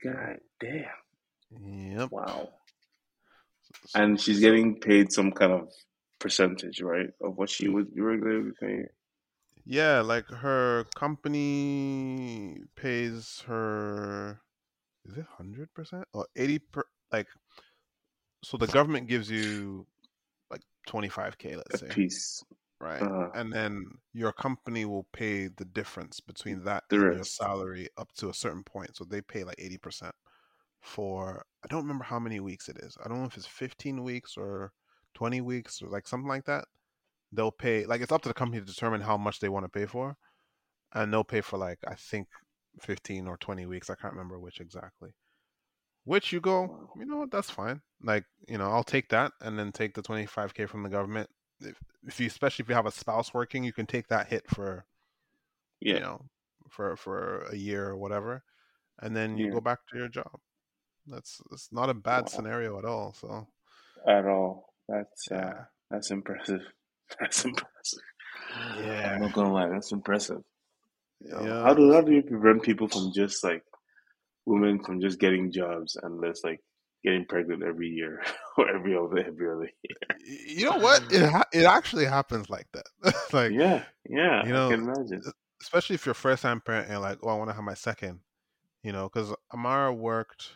[0.04, 0.84] God damn.
[1.98, 2.12] Yep.
[2.12, 2.50] Wow.
[3.94, 5.68] And she's getting paid some kind of
[6.18, 8.87] percentage, right, of what she would regularly pay.
[9.64, 14.40] Yeah, like her company pays her
[15.04, 17.28] is it hundred percent or eighty per like
[18.42, 19.87] so the government gives you
[20.50, 21.88] like twenty five K let's say.
[21.90, 22.42] piece.
[22.81, 23.02] Right.
[23.02, 27.88] Uh, And then your company will pay the difference between that The and your salary
[27.96, 28.96] up to a certain point.
[28.96, 30.12] So they pay like 80%
[30.81, 32.96] for, I don't remember how many weeks it is.
[33.04, 34.72] I don't know if it's 15 weeks or
[35.18, 36.64] 20 weeks or like something like that.
[37.33, 39.68] They'll pay, like, it's up to the company to determine how much they want to
[39.68, 40.16] pay for.
[40.94, 42.28] And they'll pay for like, I think
[42.81, 43.90] 15 or 20 weeks.
[43.90, 45.11] I can't remember which exactly.
[46.04, 47.83] Which you go, you know what, that's fine.
[48.02, 51.28] Like, you know, I'll take that and then take the 25K from the government
[51.61, 51.76] if,
[52.07, 54.87] if you especially if you have a spouse working you can take that hit for
[55.81, 55.94] yeah.
[55.94, 56.20] you know
[56.68, 58.42] for for a year or whatever
[59.00, 59.52] and then you Yeah.
[59.54, 60.38] go back to your job
[61.07, 62.28] that's it's not a bad Wow.
[62.28, 63.46] scenario at all so
[64.07, 64.67] At all.
[64.88, 66.61] That's uh, that's impressive.
[67.20, 68.01] That's impressive.
[68.85, 70.42] Yeah, I'm not gonna lie, that's impressive.
[71.20, 73.62] Yeah How do how do you prevent people from just like
[74.46, 76.61] women from just getting jobs unless like
[77.03, 78.22] getting pregnant every year
[78.59, 80.44] or every other every other year?
[80.46, 83.53] you know what it ha- it actually happens like that like?
[83.53, 85.22] Yeah, yeah, you know imagine.
[85.62, 88.20] especially if you're first time parent and like oh i want to have my second
[88.83, 90.51] you know because amara worked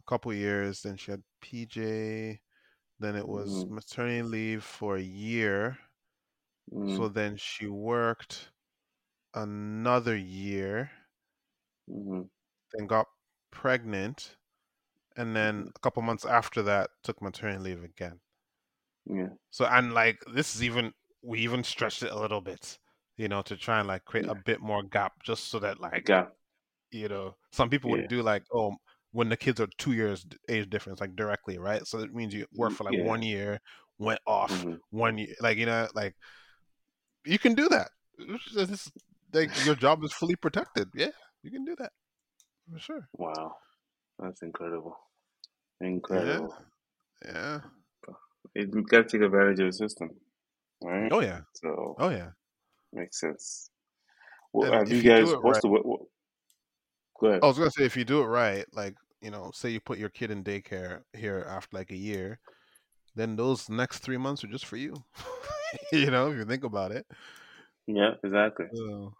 [0.00, 2.40] a couple years then she had pj
[3.00, 3.70] then it was Mhm.
[3.70, 5.78] maternity leave for a year
[6.72, 8.50] Mm, So then she worked
[9.34, 10.90] another year,
[11.86, 12.28] mhm,
[12.72, 13.06] then got
[13.50, 14.36] pregnant,
[15.16, 15.72] and then mhm.
[15.76, 18.20] a couple months after that took maternity leave again.
[19.06, 22.78] Yeah, So and like this is even we even stretched it a little bit,
[23.16, 24.28] you know, to try and like create yeah.
[24.28, 26.14] a bit more gap just so that like
[26.92, 28.76] you know some people Yeah, would do like oh
[29.16, 32.44] when the kids are two years age difference like directly right so it means you
[32.54, 33.06] work for like yeah.
[33.06, 33.58] one year
[33.98, 36.14] went off hmm one year like you know like
[37.24, 38.90] you can do that It's
[39.32, 41.92] like your job is fully protected yeah you can do that
[42.70, 43.56] for sure Wow,
[44.18, 44.98] that's incredible.
[45.80, 46.54] Incredible.
[47.24, 47.60] yeah
[48.54, 50.10] It, we gotta take advantage of the system,
[50.82, 51.10] right?
[51.10, 52.30] oh yeah So oh yeah
[52.92, 53.70] makes sense.
[54.52, 55.34] Well, have you you guys?
[55.40, 56.00] What's right the what, what,
[57.18, 57.42] Go ahead.
[57.42, 59.98] i was gonna say if you do it right like you know say you put
[59.98, 62.38] your kid in daycare here after like a year
[63.14, 64.94] then those next three months are just for you
[65.92, 67.06] you know if you think about it
[67.86, 68.66] Yeah, exactly.
[68.72, 69.12] So,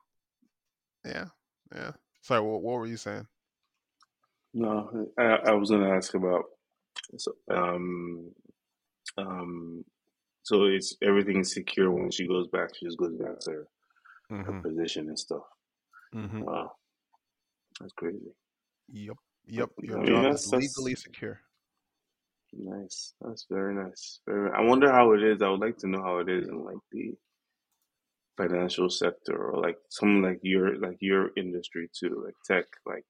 [1.04, 1.26] yeah,
[1.74, 1.92] yeah.
[2.22, 3.26] Sorry, what, what were you saying?
[4.54, 6.44] No, I, I was gonna ask about
[7.18, 8.32] so um
[9.18, 9.84] um
[10.42, 12.70] so it's everything is secure when she goes back.
[12.74, 13.68] She just goes back to her,
[14.44, 14.60] her Mm-hmm.
[14.68, 15.42] position and stuff.
[16.14, 16.42] Mm-hmm.
[16.42, 16.72] Wow,
[17.80, 18.32] that's crazy.
[18.92, 19.16] Yep.
[19.46, 19.70] Yep.
[19.82, 21.40] Your I mean, job that's is that's legally secure.
[22.52, 23.14] Nice.
[23.20, 24.20] That's very nice.
[24.26, 24.50] Very.
[24.52, 25.42] I wonder how it is.
[25.42, 27.14] I would like to know how it is in like the
[28.36, 33.04] financial sector or like some like your like your industry too, like tech, like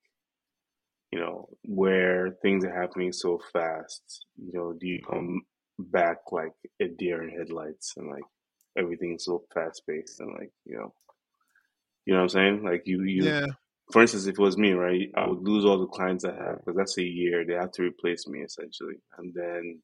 [1.13, 4.27] you know where things are happening so fast.
[4.37, 5.43] You know, do you come
[5.79, 8.25] back like a deer in headlights and like
[8.77, 10.93] everything's so fast paced and like you know,
[12.05, 12.65] you know what I'm saying?
[12.65, 13.47] Like you you Yeah.
[13.93, 16.59] For instance, if it was me, right, I would lose all the clients I have
[16.59, 17.45] because that's a year.
[17.45, 19.83] They have to replace me essentially, and then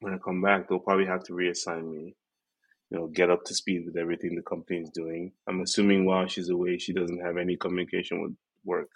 [0.00, 2.14] when I come back, they'll probably have to reassign me.
[2.90, 5.32] You know, get up to speed with everything the company is doing.
[5.46, 8.88] I'm assuming while she's away, she doesn't have any communication with work.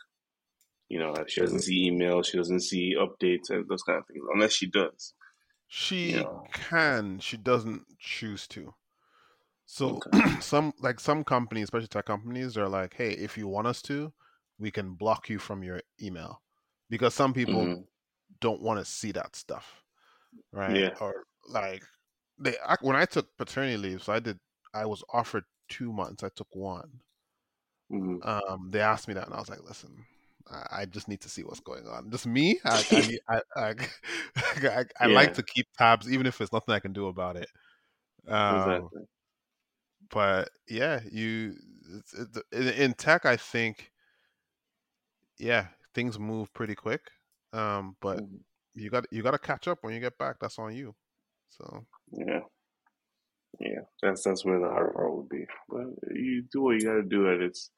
[0.88, 4.24] You know, she doesn't see emails, she doesn't see updates and those kind of things,
[4.32, 5.14] unless she does.
[5.66, 8.74] She You know, can, she doesn't choose to.
[9.72, 10.12] So okay.
[10.40, 14.12] some like some companies, especially tech companies, are like, hey, if you want us to,
[14.58, 16.42] we can block you from your email.
[16.90, 17.84] Because some people hmm
[18.40, 19.84] don't want to see that stuff,
[20.52, 20.82] right?
[20.82, 20.98] Yeah.
[21.00, 21.84] Or like
[22.38, 24.40] they I, when I took paternity leave, so I did
[24.74, 27.02] I was offered two months, I took one.
[27.90, 30.06] hmm Um, they asked me that, and I was like, listen.
[30.50, 32.10] I I just need to see what's going on.
[32.10, 32.60] Just me.
[32.64, 33.02] I I.
[33.56, 33.74] I
[34.36, 37.36] I, I, I like to keep tabs, even if there's nothing I can do about
[37.36, 37.48] it.
[38.28, 39.02] Um, Exactly.
[40.12, 41.56] But yeah, you
[42.52, 43.90] in, tech, I think
[45.38, 47.00] yeah, things move pretty quick.
[47.52, 48.36] Um, but hmm
[48.74, 50.36] you got you got to catch up when you get back.
[50.40, 50.94] That's on you.
[51.50, 52.40] So Yeah.
[53.60, 53.80] Yeah.
[54.02, 55.44] That's that's where the hard part would be.
[55.68, 57.70] But you do what you got to do, and it's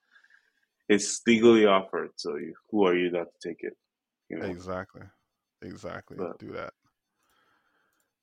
[0.88, 2.10] it's legally offered.
[2.16, 3.76] So you, who are you not to take it?
[4.28, 4.46] You know.
[4.46, 5.02] exactly,
[5.62, 6.16] exactly.
[6.16, 6.74] But Do that.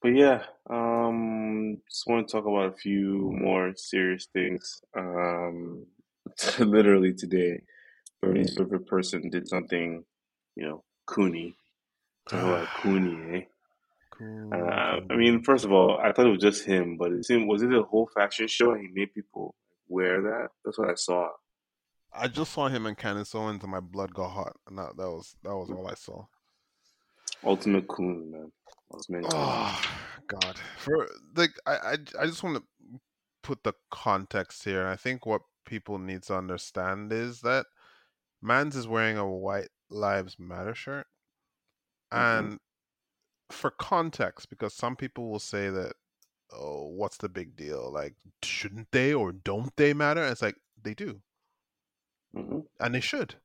[0.01, 0.43] But yeah.
[0.69, 1.77] Um.
[1.89, 4.81] Just want to talk about a few more serious things.
[4.97, 5.85] Um.
[6.59, 7.61] Literally today,
[8.21, 10.03] Bernie's favorite person did something,
[10.55, 11.55] you know, coony.
[12.29, 13.45] Talk about coony, eh?
[14.11, 17.25] cool, Uh, I mean, first of all, I thought it was just him, but it
[17.25, 19.55] seemed was it a whole fashion show and he made people
[19.87, 20.49] wear that?
[20.63, 21.29] That's what I saw.
[22.13, 25.09] I just saw him and Candace Owens, and my blood got hot, and that, that
[25.09, 26.25] was that was all I saw.
[27.43, 28.51] Ultimate coon, man.
[28.93, 29.33] Ultimate coon.
[29.33, 29.81] Oh
[30.27, 30.57] God!
[30.77, 32.63] For like, I I, I just want to
[33.43, 37.65] put the context here, and I think what people need to understand is that
[38.41, 41.07] Mans is wearing a White Lives Matter shirt,
[42.17, 42.47] Mm-hmm.
[42.47, 42.59] and
[43.51, 45.93] for context, because some people will say that,
[46.53, 47.91] oh, what's the big deal?
[47.91, 50.21] Like, shouldn't they or don't they matter?
[50.21, 51.21] And it's like they do,
[52.35, 52.59] Mm-hmm.
[52.79, 53.35] and they should.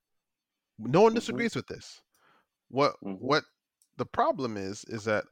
[0.78, 1.14] No one Mm-hmm.
[1.14, 2.02] disagrees with this.
[2.68, 3.26] What Mm-hmm.
[3.26, 3.44] what
[3.96, 5.24] the problem is is that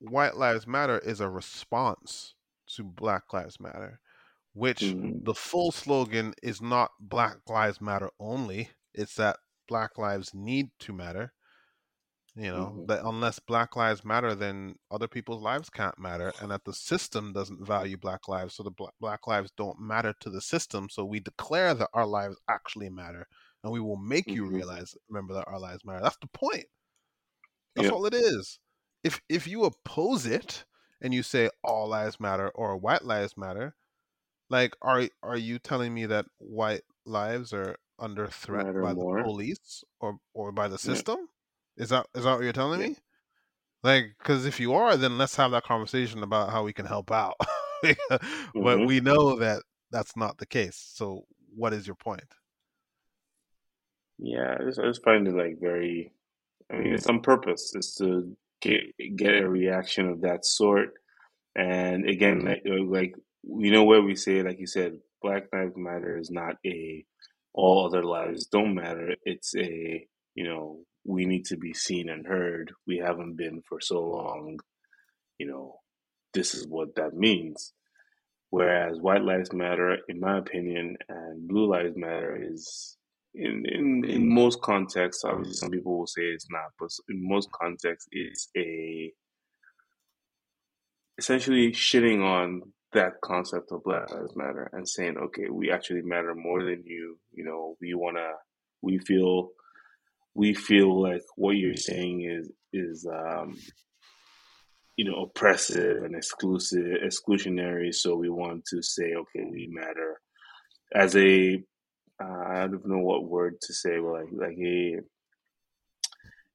[0.00, 2.34] White Lives Matter is a response
[2.76, 4.00] to Black Lives Matter,
[4.52, 5.18] which Mm-hmm.
[5.20, 8.70] the full slogan is not Black Lives Matter only.
[8.94, 11.32] It's that Black lives need to matter.
[12.36, 12.84] You know, Mm-hmm.
[12.86, 17.32] that unless Black lives matter, then other people's lives can't matter, and that the system
[17.32, 20.88] doesn't value Black lives, so the bla- Black lives don't matter to the system.
[20.90, 23.26] So we declare that our lives actually matter,
[23.62, 24.56] and we will make you Mm-hmm.
[24.56, 26.00] realize, remember that our lives matter.
[26.02, 26.66] That's the point.
[27.76, 27.92] That's Yep.
[27.92, 28.58] all it is.
[29.02, 30.64] If if you oppose it
[31.00, 33.74] and you say all lives matter or white lives matter,
[34.50, 39.06] like are are you telling me that white lives are under threat Matter by the
[39.22, 41.28] police or or by the system?
[41.76, 42.96] Is that is that what you're telling me?
[43.82, 47.10] Like, because if you are, then let's have that conversation about how we can help
[47.12, 47.36] out.
[48.60, 48.86] but Mm-hmm.
[48.86, 50.76] we know that that's not the case.
[50.76, 52.34] So, what is your point?
[54.18, 56.12] Yeah, I just, I just find it like very.
[56.72, 57.72] I mean, it's on purpose.
[57.74, 58.80] It's to get
[59.16, 60.90] get a reaction of that sort.
[61.56, 65.76] And again, like uh, like you know where we say, like you said, Black Lives
[65.76, 67.04] Matter is not a
[67.52, 69.14] all other lives don't matter.
[69.24, 72.72] It's a you know we need to be seen and heard.
[72.86, 74.58] We haven't been for so long.
[75.38, 75.76] You know,
[76.32, 77.72] this is what that means.
[78.50, 82.96] Whereas White Lives Matter, in my opinion, and Blue Lives Matter is
[83.34, 85.24] in in in most contexts.
[85.24, 89.12] Obviously, some people will say it's not, but in most contexts, it's a
[91.18, 96.34] essentially shitting on that concept of Black Lives Matter and saying, okay, we actually matter
[96.34, 97.18] more than you.
[97.32, 98.30] You know, we wanna,
[98.82, 99.50] we feel,
[100.34, 103.56] we feel like what you're saying is is um,
[104.96, 107.92] you know oppressive and exclusive, exclusionary.
[107.92, 110.20] So we want to say, okay, we matter
[110.94, 111.62] as a
[112.22, 115.00] uh, I don't know what word to say, but like like a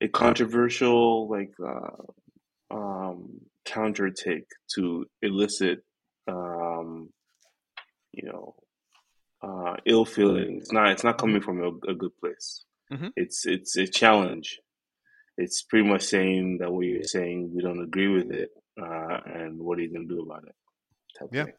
[0.02, 2.04] a controversial like uh,
[2.72, 4.46] um, counter take
[4.76, 5.84] to elicit
[6.28, 7.10] um,
[8.14, 8.56] you know
[9.42, 10.64] uh, ill feelings.
[10.64, 12.64] It's not it's not coming from a, a good place.
[12.92, 13.12] Mhm.
[13.16, 14.60] It's it's a challenge.
[15.38, 18.50] it's pretty much saying that what you're saying, we don't agree with it,
[18.82, 20.56] uh, and what are you gonna do about it?
[21.18, 21.46] Type Yeah.
[21.46, 21.54] thing.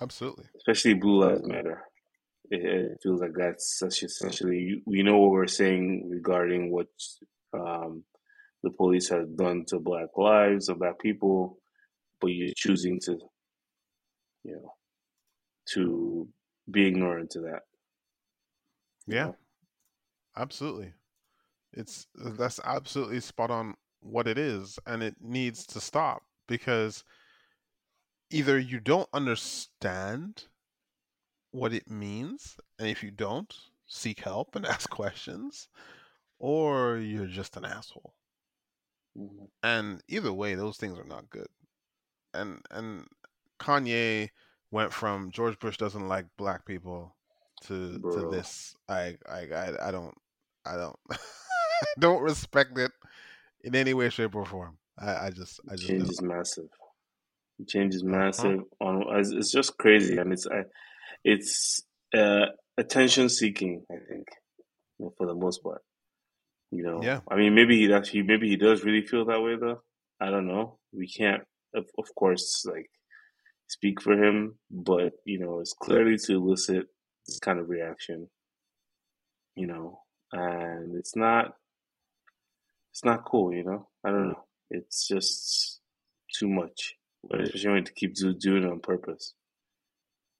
[0.00, 0.46] Absolutely.
[0.56, 1.82] Especially Blue Lives Matter.
[2.50, 6.86] It, feels like that's such essentially we know what we're saying regarding what
[7.52, 8.04] um,
[8.62, 11.58] the police has done to Black lives or Black people,
[12.20, 13.18] but you're choosing to,
[14.44, 14.72] you know,
[15.74, 16.28] to
[16.70, 17.60] be ignorant to that.
[19.06, 19.32] Yeah.
[20.36, 20.92] Absolutely.
[21.72, 27.02] It's that's absolutely spot on what it is and it needs to stop because
[28.30, 30.44] either you don't understand
[31.58, 33.54] what it means and if you don't
[33.86, 35.68] seek help and ask questions
[36.38, 38.14] or you're just an asshole.
[39.16, 39.48] Mhm.
[39.62, 41.48] And either way those things are not good.
[42.34, 43.06] And and
[43.60, 44.30] Kanye
[44.70, 47.16] went from George Bush doesn't like black people
[47.62, 50.14] to to this I I I, I don't
[50.66, 52.92] I don't I don't respect it
[53.62, 54.78] in any way, shape, or form.
[54.98, 56.10] I, I just I just change don't.
[56.10, 56.68] is massive.
[57.66, 58.04] Change is
[58.38, 58.54] Uh-huh.
[58.54, 58.62] massive.
[58.80, 60.64] On it's, it's just crazy, and it's I,
[61.24, 61.82] it's
[62.16, 63.84] uh, attention seeking.
[63.90, 64.26] I think
[65.16, 65.82] for the most part.
[66.70, 67.20] You know, Yeah.
[67.30, 69.82] I mean, maybe he actually, maybe he does really feel that way, though.
[70.20, 70.78] I don't know.
[70.92, 71.42] We can't,
[71.74, 72.90] of, of course, like
[73.68, 76.86] speak for him, but you know, it's clearly to elicit
[77.26, 78.28] this kind of reaction.
[79.54, 80.00] You know,
[80.32, 81.54] and it's not,
[82.92, 83.54] it's not cool.
[83.54, 84.44] You know, I don't know.
[84.70, 85.80] It's just
[86.38, 86.96] too much,
[87.32, 89.34] especially when to keep doing it on purpose.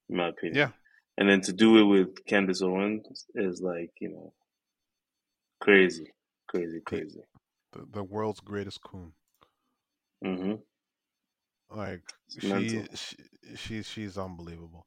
[0.09, 0.57] In my opinion.
[0.57, 0.71] Yeah.
[1.16, 4.33] And then to do it with Candace Owens is like, you know,
[5.61, 6.12] crazy,
[6.49, 7.23] crazy, crazy.
[7.73, 9.14] The, the world's greatest coon.
[10.23, 10.59] hmm
[11.71, 12.03] Like
[12.37, 13.16] It's she, she
[13.57, 14.87] she's she's unbelievable.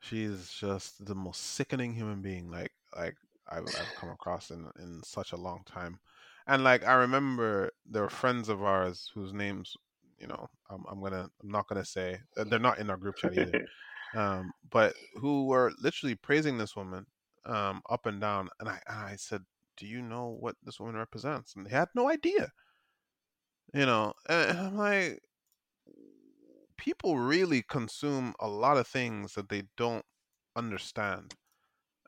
[0.00, 3.16] She's just the most sickening human being like like
[3.48, 6.00] I've, I've come across in in such a long time.
[6.46, 9.76] And like I remember there were friends of ours whose names,
[10.18, 13.34] you know, I'm I'm gonna I'm not gonna say they're not in our group chat
[13.34, 13.56] either.
[14.14, 17.06] um, but who were literally praising this woman
[17.46, 18.48] um, up and down.
[18.58, 19.42] And I, and I said,
[19.76, 21.54] Do you know what this woman represents?
[21.56, 22.50] And they had no idea.
[23.72, 25.20] You know, and I'm like,
[26.76, 30.04] people really consume a lot of things that they don't
[30.56, 31.34] understand.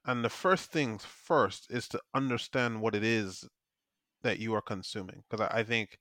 [0.05, 3.45] And the first things first is to understand what it is
[4.23, 5.23] that you are consuming.
[5.29, 5.99] Because I, I think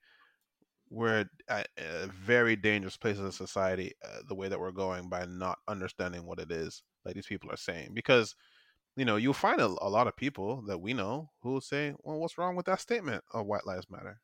[0.92, 5.08] we're at a very dangerous place as a society uh, the way that we're going
[5.08, 8.34] by not understanding what it is that these people are saying because
[8.96, 11.94] you know you'll find a, a lot of people that we know who will say
[12.02, 14.20] well what's wrong with that statement of white lives matter?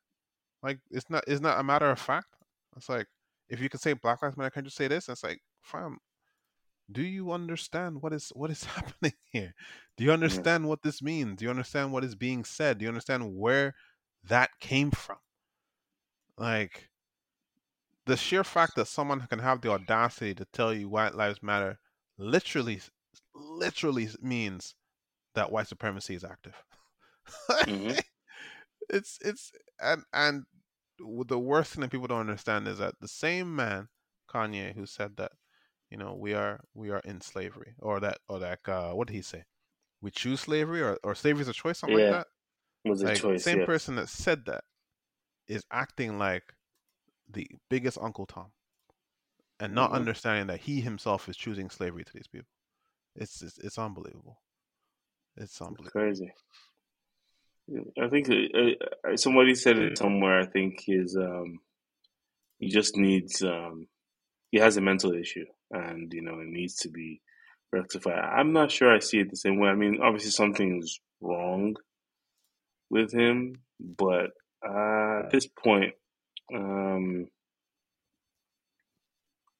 [0.63, 2.29] Like it's not it's not a matter of fact.
[2.77, 3.07] It's like
[3.49, 5.09] if you can say black lives matter can you say this?
[5.09, 5.99] It's like fam
[6.91, 9.55] do you understand what is what is happening here?
[9.97, 11.39] Do you understand what this means?
[11.39, 12.77] Do you understand what is being said?
[12.77, 13.75] Do you understand where
[14.25, 15.17] that came from
[16.39, 16.89] like
[18.07, 21.79] the sheer fact that someone can have the audacity to tell you white lives matter
[22.19, 22.81] literally
[23.35, 24.75] literally means
[25.35, 26.57] that white supremacy is active
[27.67, 28.01] Mhm.
[28.91, 30.45] it's it's and and
[31.27, 33.89] the worst thing that people don't understand is that the same man
[34.31, 35.33] kanye who said that
[35.91, 39.15] you know we are we are in slavery or that or that uh what did
[39.15, 39.45] he say
[40.01, 42.11] we choose slavery or, or slavery is a choice something Yeah.
[42.11, 42.27] like that
[42.85, 43.67] Was a like choice, same yeah.
[43.67, 44.65] person that said that
[45.49, 46.55] is acting like
[47.31, 48.53] the biggest Uncle Tom
[49.61, 49.95] and not Mhm.
[49.97, 52.49] understanding that he himself is choosing slavery to these people.
[53.17, 54.41] It's it's, it's unbelievable.
[55.37, 55.91] It's unbelievable.
[55.91, 56.33] Crazy.
[58.01, 60.41] I think uh, uh, somebody said it somewhere.
[60.41, 61.61] I think his um,
[62.59, 63.89] he just needs um,
[64.51, 67.21] he has a mental issue, and you know it needs to be
[67.71, 68.19] rectified.
[68.19, 69.69] I'm not sure I see it the same way.
[69.69, 71.77] I mean, obviously something's wrong
[72.89, 74.31] with him, but
[74.67, 75.95] uh, at this point,
[76.55, 77.23] um,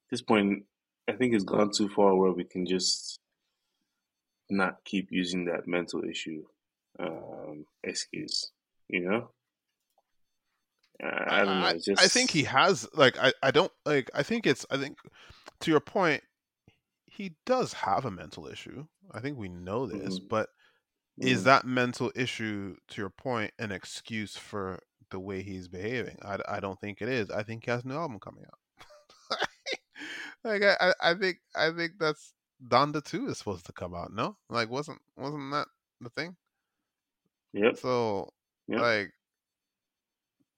[0.05, 0.65] at this point,
[1.09, 3.19] I think it's gone too far where we can just
[4.51, 6.45] not keep using that mental issue
[6.99, 8.51] um, excuse.
[8.89, 9.31] You know,
[11.03, 11.79] I, I don't know.
[11.79, 14.99] Just I think he has like I, I don't like I think it's I think
[15.61, 16.23] to your point
[17.07, 18.87] he does have a mental issue.
[19.13, 20.29] I think we know this, Mhm.
[20.29, 20.51] but
[21.21, 21.45] is Mm.
[21.47, 24.81] that mental issue to your point an excuse for
[25.11, 26.19] the way he's behaving?
[26.23, 27.31] I, I don't think it is.
[27.31, 29.39] I think he has a new album coming out.
[30.45, 32.33] like I, I, think I think that's
[32.67, 34.37] Donda 2 is supposed to come out, no?
[34.51, 35.67] Like wasn't wasn't that
[36.01, 36.37] the thing?
[37.53, 37.77] Yep.
[37.79, 38.31] So
[38.69, 38.81] Yep.
[38.81, 39.13] like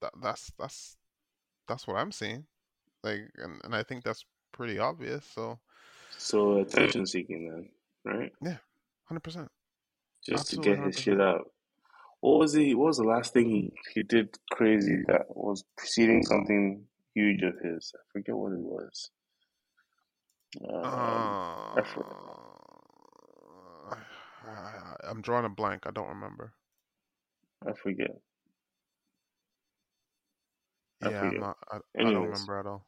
[0.01, 0.97] that, that's that's
[1.67, 2.45] that's what I'm seeing.
[3.03, 5.25] Like and, and I think that's pretty obvious.
[5.33, 5.59] So
[6.17, 8.31] So attention seeking then, right?
[8.41, 8.57] Yeah,
[9.05, 9.49] hundred percent.
[10.23, 10.99] Just to get his 100%.
[10.99, 11.47] shit out.
[12.21, 12.75] What was he?
[12.75, 17.55] What was the last thing he, he did crazy that was preceding something huge of
[17.63, 17.93] his?
[17.95, 19.11] I forget what it was.
[20.69, 21.39] Um,
[21.77, 21.81] I
[23.89, 23.95] Uh,
[25.09, 25.83] I'm drawing a blank.
[25.85, 26.53] I don't remember.
[27.67, 28.11] I forget.
[31.03, 31.41] I Yeah, forget.
[31.41, 31.57] not.
[31.71, 32.85] I, I don't remember at all.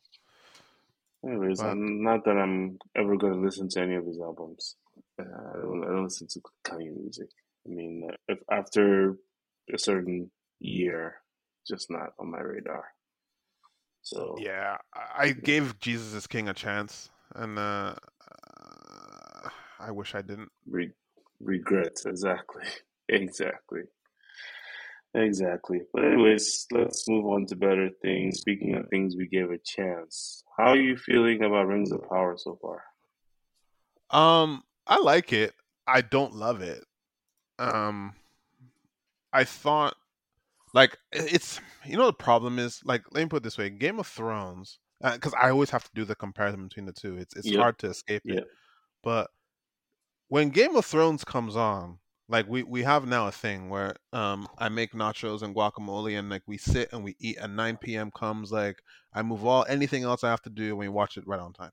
[1.25, 4.75] anyways, But I'm not that I'm ever going to listen to any of his albums.
[5.19, 7.29] Uh, I don't, I don't listen to Kanye music.
[7.65, 9.17] I mean, if after
[9.73, 11.15] a certain year,
[11.67, 12.85] just not on my radar.
[14.01, 17.95] So yeah, I gave Jesus is King a chance, and uh,
[19.79, 20.51] I wish I didn't.
[20.69, 20.91] re-
[21.39, 22.63] regrets exactly,
[23.09, 23.83] exactly,
[25.13, 25.81] exactly.
[25.93, 28.39] But anyways, let's move on to better things.
[28.39, 32.35] Speaking of things we gave a chance, how are you feeling about Rings of Power
[32.37, 32.83] so far?
[34.09, 35.53] Um, I like it.
[35.87, 36.83] I don't love it.
[37.59, 38.15] Um,
[39.31, 39.95] I thought
[40.73, 43.99] like it's you know the problem is like let me put it this way: Game
[43.99, 47.17] of Thrones, because I always have to do the comparison between the two.
[47.17, 48.39] It's it's Yep, hard to escape it.
[48.39, 48.47] yep.
[49.03, 49.31] But
[50.27, 54.47] when Game of Thrones comes on, like we we have now a thing where um
[54.57, 58.11] I make nachos and guacamole and like we sit and we eat and 9 p.m.
[58.11, 58.81] comes like
[59.13, 61.53] I move all anything else I have to do and we watch it right on
[61.53, 61.71] time.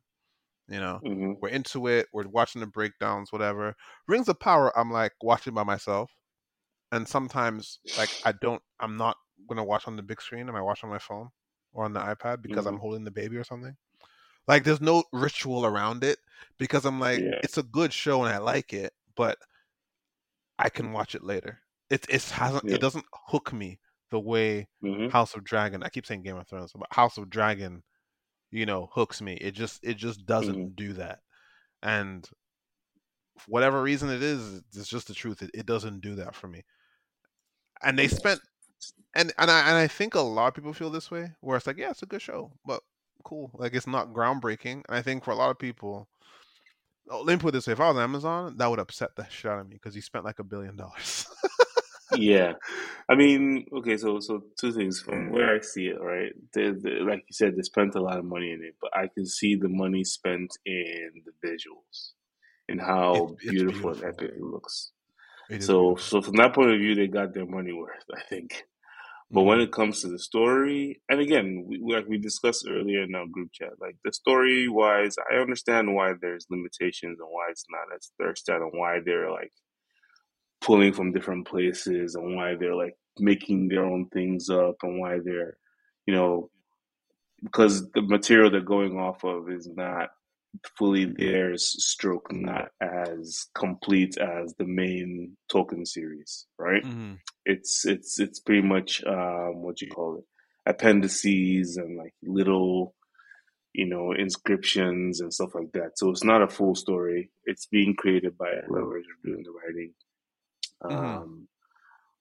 [0.70, 2.08] You know, hmm we're into it.
[2.14, 3.76] We're watching the breakdowns, whatever.
[4.08, 6.12] Rings of Power, I'm like watching by myself,
[6.92, 8.62] and sometimes like I don't.
[8.80, 9.16] I'm not
[9.48, 10.48] gonna watch on the big screen.
[10.48, 11.30] I might watch on my phone
[11.72, 13.76] or on the iPad because hmm I'm holding the baby or something.
[14.48, 16.18] Like there's no ritual around it
[16.58, 19.38] because I'm like Yeah, it's a good show and I like it, but
[20.58, 21.60] I can watch it later.
[21.88, 22.70] It it hasn't yeah.
[22.70, 25.82] it doesn't hook me the way hmm House of Dragon.
[25.82, 27.82] I keep saying Game of Thrones, but House of Dragon,
[28.51, 29.34] you know, hooks me.
[29.34, 30.74] It just it just doesn't mm-hmm.
[30.74, 31.20] do that.
[31.82, 32.28] And
[33.38, 35.42] for whatever reason it is, it's just the truth.
[35.42, 36.64] It, it doesn't do that for me.
[37.82, 38.40] And they spent
[39.14, 41.66] and and I and I think a lot of people feel this way, where it's
[41.66, 42.82] like, yeah, it's a good show, but
[43.24, 43.51] cool.
[43.55, 44.82] Like it's not groundbreaking.
[44.88, 46.09] And I think for a lot of people,
[47.11, 49.51] oh, let me put this way: if I was Amazon, that would upset the shit
[49.51, 51.26] out of me because he spent like a billion dollars.
[52.11, 52.54] Yeah.
[53.08, 56.32] I mean, okay, so so two things from where I see it, right?
[56.56, 59.56] Like you said, they spent a lot of money in it, but I can see
[59.56, 62.12] the money spent in the visuals
[62.68, 64.92] and how it's beautiful and epic it looks.
[65.50, 65.98] It So, beautiful.
[65.98, 68.64] so from that point of view, they got their money worth, I think.
[69.32, 72.66] But when hmm it comes to the story, and again, we, we- like we discussed
[72.68, 77.28] earlier in our group chat, like the story wise, I understand why there's limitations and
[77.30, 79.52] why it's not as thirsty and why they're like
[80.61, 85.18] pulling from different places and why they're like making their own things up and why
[85.24, 85.56] they're,
[86.06, 86.50] you know,
[87.42, 90.11] because the material they're going off of is not
[90.76, 96.84] fully theirs, stroke not as complete as the main Tolkien series, right?
[96.84, 97.14] hmm
[97.46, 100.24] It's it's it's pretty much um, what you call it,
[100.66, 102.94] appendices and like little
[103.72, 105.92] you know inscriptions and stuff like that.
[105.98, 107.30] So it's not a full story.
[107.44, 109.92] It's being created by whoever's doing the writing.
[110.83, 111.49] Hmm Um,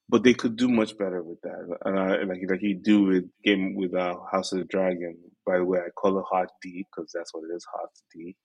[0.10, 1.78] but they could do much better with that.
[1.86, 5.18] And I, like like you do with game with uh, House of the Dragon.
[5.45, 8.36] By the way, I call it Hot D because that's what it is, Hot D.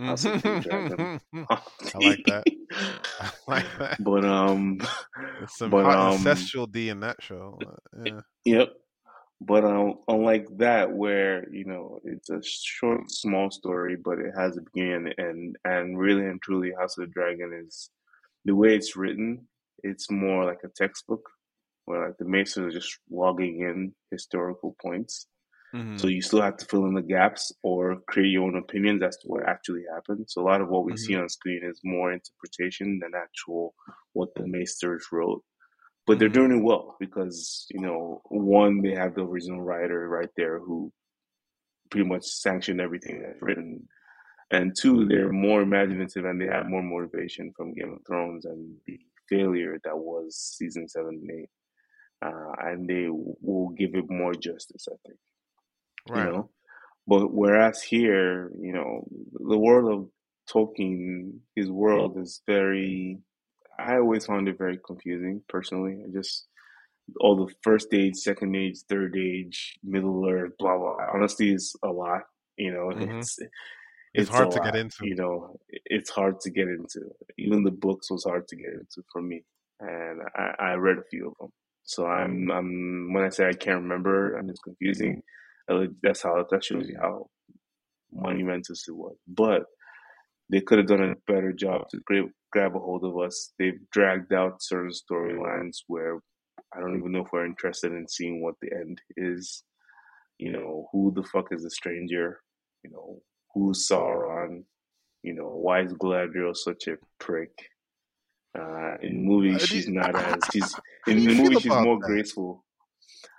[0.00, 1.20] House of the Dragon.
[1.48, 2.44] Hot I like that.
[2.44, 2.58] D.
[3.20, 4.02] I like that.
[4.02, 4.78] but um,
[5.38, 7.58] There's some but hot um, ancestral D in that show.
[7.96, 8.20] Uh, Yeah.
[8.44, 8.72] yep.
[9.40, 14.56] But um, unlike that, where you know it's a short, small story, but it has
[14.56, 17.90] a beginning and and really and truly, House of the Dragon is
[18.44, 19.46] the way it's written.
[19.82, 21.28] It's more like a textbook,
[21.86, 25.26] where like the Maesters are just logging in historical points.
[25.72, 29.02] hmm So you still have to fill in the gaps or create your own opinions
[29.02, 30.26] as to what actually happened.
[30.28, 33.74] So a lot of what we hmm see on screen is more interpretation than actual
[34.14, 35.42] what the Maesters wrote.
[36.06, 40.08] But they're hmm doing it well because you know one they have the original writer
[40.08, 40.92] right there who
[41.90, 43.88] pretty much sanctioned everything that's written.
[44.50, 48.76] And two they're more imaginative and they have more motivation from game of thrones and
[48.86, 48.98] the
[49.32, 51.50] failure that was season seven and eight
[52.26, 55.18] uh, and they will give it more justice i think
[56.08, 56.22] Right.
[56.22, 56.50] you know
[57.06, 60.08] but whereas here you know the world of
[60.52, 63.18] tolkien his world is very
[63.78, 66.48] i always found it very confusing personally i just
[67.20, 70.96] all the first age, second age, third age, middle earth, blah blah.
[71.14, 72.22] Honestly, it's a lot.
[72.56, 73.38] You know, hmm it's
[74.14, 75.06] It's it's hard to get into.
[75.06, 77.00] You know, it's hard to get into.
[77.38, 79.44] Even the books was hard to get into for me,
[79.80, 81.50] and I, I read a few of them.
[81.84, 85.22] So I'm I'm when I say I can't remember and it's confusing,
[85.68, 87.28] uh, that's how that shows you how
[88.12, 89.16] monumentous it was.
[89.26, 89.64] But
[90.50, 93.52] they could have done a better job to grab, grab a hold of us.
[93.58, 96.20] They've dragged out certain storylines where
[96.74, 99.64] I don't even know if we're interested in seeing what the end is.
[100.38, 102.40] You know, who the fuck is the stranger?
[102.84, 103.20] You know,
[103.54, 104.64] who's Sauron?
[105.22, 107.52] You know, why is Galadriel such a prick?
[108.58, 110.74] Uh, in movies, she's not as she's
[111.06, 112.06] in the movie she's more that?
[112.06, 112.64] graceful.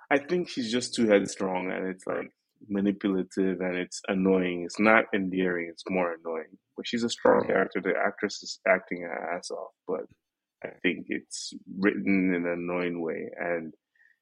[0.10, 2.32] I think she's just too headstrong, and it's like
[2.70, 4.64] manipulative and it's annoying.
[4.64, 6.58] It's not endearing; it's more annoying.
[6.76, 7.82] But she's a strong character.
[7.82, 10.06] The actress is acting her ass off, but
[10.64, 13.30] I think it's written in an annoying way.
[13.40, 13.74] And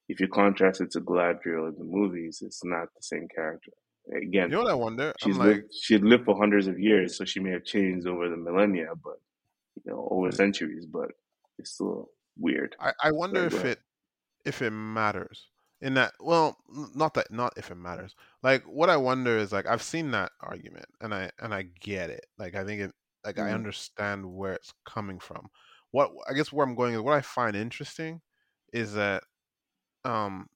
[0.09, 3.71] if you contrast it to Galadriel in the movies, it's not the same character.
[4.09, 5.13] Again, you know what I wonder?
[5.19, 5.47] She's like...
[5.47, 8.87] lived, she lived for hundreds of years, so she may have changed over the millennia,
[9.03, 9.19] but
[9.75, 10.85] you know, over centuries.
[10.85, 11.11] But
[11.59, 12.75] it's still weird.
[12.79, 13.79] I, I wonder if it
[14.45, 15.47] if it matters
[15.81, 16.57] in that well
[16.95, 20.31] not that not if it matters like what i wonder is like i've seen that
[20.41, 22.91] argument and i and i get it like i think it
[23.25, 23.49] like mm-hmm.
[23.49, 25.47] i understand where it's coming from
[25.89, 28.21] what i guess where i'm going is what i find interesting
[28.73, 29.23] is that
[30.05, 30.47] um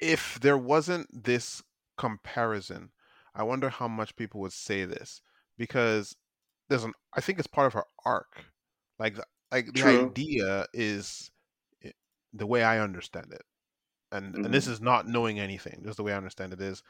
[0.00, 1.62] if there wasn't this
[2.00, 2.90] comparison
[3.34, 5.20] i wonder how much people would say this
[5.58, 6.16] because
[6.68, 8.44] there's an i think it's part of her arc
[8.98, 9.16] like
[9.52, 11.30] like the idea is
[11.84, 11.90] eh,
[12.32, 13.42] the way i understand it
[14.12, 14.44] and mm-hmm.
[14.44, 14.74] and this mm-hmm.
[14.74, 15.82] is not knowing anything.
[15.84, 16.82] Just the way I understand it is,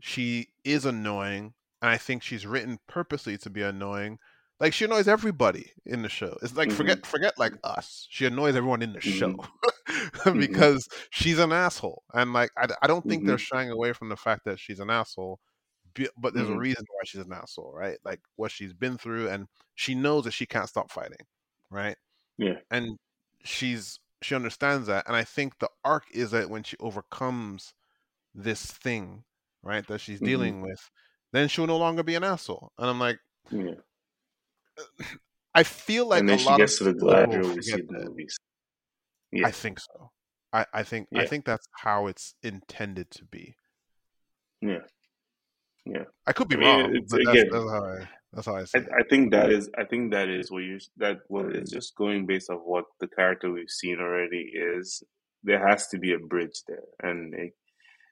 [0.00, 4.18] she is annoying, and I think she's written purposely to be annoying.
[4.62, 6.38] Like she annoys everybody in the show.
[6.40, 6.76] It's like mm-hmm.
[6.76, 8.06] forget forget like us.
[8.08, 9.18] She annoys everyone in the mm-hmm.
[9.18, 9.32] show
[9.88, 10.38] mm-hmm.
[10.38, 12.04] because she's an asshole.
[12.14, 13.56] And like I, I don't think they're mm-hmm.
[13.56, 15.40] shying away from the fact that she's an asshole.
[16.16, 17.98] But there's a reason why she's an asshole, right?
[18.04, 21.26] Like what she's been through, and she knows that she can't stop fighting,
[21.68, 21.96] right?
[22.38, 22.60] Yeah.
[22.70, 22.98] And
[23.44, 27.74] she's she understands that and i think the arc is that when she overcomes
[28.34, 29.24] this thing
[29.64, 30.26] right that she's mm-hmm.
[30.26, 30.90] dealing with
[31.32, 33.18] then she'll no longer be an asshole and i'm like
[33.50, 33.74] yeah.
[35.54, 38.36] I feel like and then a she gets of to the we see the movies
[39.30, 39.46] yeah.
[39.46, 40.10] i think so
[40.52, 41.22] i, I think yeah.
[41.22, 43.54] i think that's how it's intended to be
[44.60, 44.78] yeah
[45.84, 48.56] yeah i could be I mean, wrong but again, that's, that's how i that's how
[48.56, 48.78] I see.
[48.78, 49.68] I, I, think that is.
[49.76, 50.78] I think that is what you.
[50.96, 55.02] That what is just going based off what the character we've seen already is.
[55.44, 57.52] There has to be a bridge there, and it,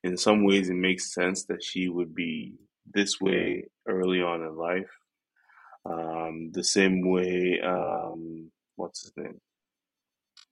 [0.05, 2.55] in some ways, it makes sense that she would be
[2.93, 4.91] this way early on in life.
[5.85, 9.41] Um, the same way, um, what's his name?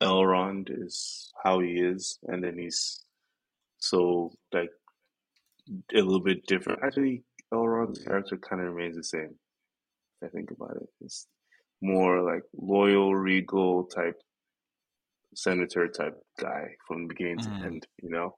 [0.03, 3.05] Elrond is how he is, and then he's
[3.79, 4.71] so like
[5.95, 6.81] a little bit different.
[6.83, 9.35] Actually, Elrond's character kind of remains the same.
[10.25, 10.89] I think about it.
[11.01, 11.27] It's
[11.81, 14.21] more like loyal, regal type
[15.35, 17.61] senator type guy from beginning mm.
[17.61, 18.37] to end, you know?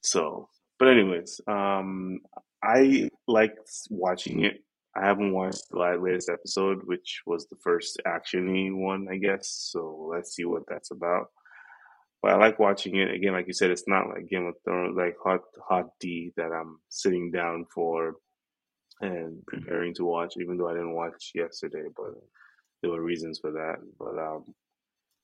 [0.00, 0.48] So,
[0.78, 2.20] but anyways, um,
[2.62, 4.62] I liked watching it.
[4.96, 9.48] I haven't watched the latest episode, which was the first actiony one, I guess.
[9.72, 11.26] So let's see what that's about.
[12.22, 13.32] But I like watching it again.
[13.32, 16.78] Like you said, it's not like Game of Thrones, like Hot Hot D that I'm
[16.88, 18.14] sitting down for
[19.00, 22.14] and preparing to watch, even though I didn't watch yesterday, but
[22.80, 23.76] there were reasons for that.
[23.98, 24.44] But um,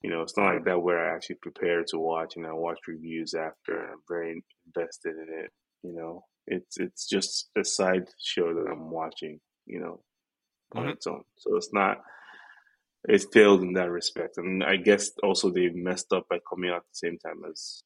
[0.02, 2.78] you know, it's not like that where I actually prepare to watch and I watch
[2.88, 5.50] reviews after and I'm very invested in it.
[5.82, 9.40] You know, it's it's just a side show that I'm watching.
[9.70, 10.00] You know,
[10.74, 10.92] on mm-hmm.
[10.92, 11.22] its own.
[11.36, 11.98] So it's not.
[13.04, 16.78] It's failed in that respect, and I guess also they messed up by coming out
[16.78, 17.82] at the same time as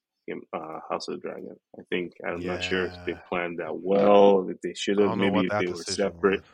[0.53, 1.55] uh, House of the Dragon.
[1.79, 2.55] I think I'm yeah.
[2.55, 4.47] not sure if they planned that well.
[4.49, 6.41] If they should have, maybe if they were separate.
[6.41, 6.49] Was.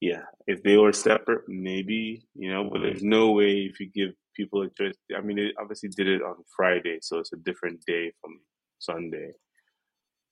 [0.00, 2.68] Yeah, if they were separate, maybe you know.
[2.70, 4.94] But there's no way if you give people a choice.
[5.16, 8.40] I mean, they obviously did it on Friday, so it's a different day from
[8.78, 9.32] Sunday.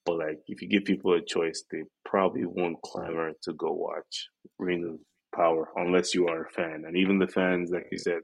[0.07, 4.29] But like, if you give people a choice, they probably won't clamor to go watch
[4.57, 4.99] Ring of
[5.37, 6.85] Power unless you are a fan.
[6.87, 8.21] And even the fans, like you said,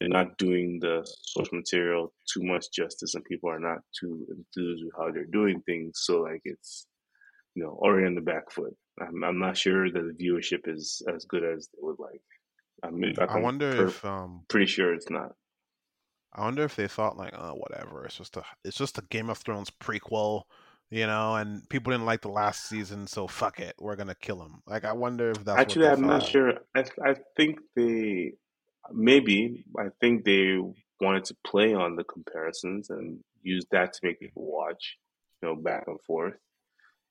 [0.00, 4.82] they're not doing the source material too much justice and people are not too enthused
[4.82, 6.00] with how they're doing things.
[6.02, 6.86] So like it's
[7.54, 8.74] you know already on the back foot.
[8.98, 12.22] I'm, I'm not sure that the viewership is as good as they would like.
[12.82, 15.32] I mean i wonder per- if um pretty sure it's not.
[16.32, 18.06] I wonder if they thought like oh whatever.
[18.06, 20.44] It's just a it's just a game of thrones prequel
[20.90, 24.42] you know, and people didn't like the last season, so fuck it, we're gonna kill
[24.42, 24.62] him.
[24.66, 25.86] Like, I wonder if that's actually.
[25.86, 26.54] I'm not sure.
[26.74, 28.32] I I think they
[28.92, 30.58] maybe I think they
[31.00, 34.98] wanted to play on the comparisons and use that to make people watch,
[35.40, 36.34] you know, back and forth.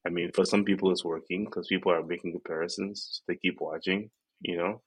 [0.06, 3.62] I mean, for some people it's working because people are making comparisons, so they keep
[3.62, 4.10] watching,
[4.42, 4.82] you know.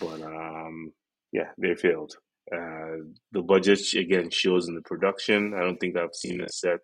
[0.00, 0.92] But um,
[1.30, 2.16] yeah, they failed.
[2.52, 5.54] Uh, the budget again shows in the production.
[5.54, 6.80] I don't think I've seen a set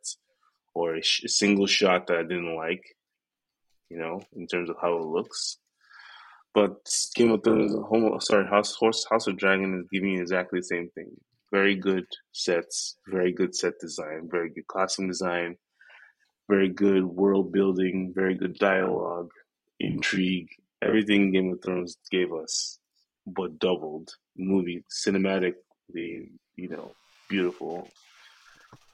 [0.74, 2.84] or a, sh- a single shot that I didn't like,
[3.90, 5.58] you know, in terms of how it looks.
[6.54, 6.76] But
[7.14, 10.64] Game of Thrones, Home, sorry, House Horse, House of Dragon is giving you exactly the
[10.64, 11.10] same thing.
[11.50, 15.56] very good sets, very good set design, very good costume design,
[16.48, 19.30] very good world building, very good dialogue,
[19.80, 20.48] intrigue.
[20.82, 22.78] Everything Game of Thrones gave us,
[23.26, 24.10] but doubled.
[24.36, 26.92] Movie cinematically, you know,
[27.28, 27.88] beautiful.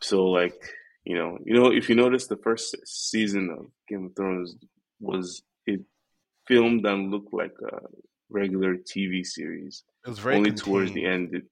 [0.01, 0.61] So like,
[1.05, 4.57] you know, you know, if you notice, the first season of Game of Thrones
[5.01, 5.81] was it
[6.47, 7.79] filmed and looked like a
[8.31, 9.85] regular TV series.
[10.05, 10.65] It was very only contained.
[10.65, 11.35] towards the end.
[11.35, 11.45] It,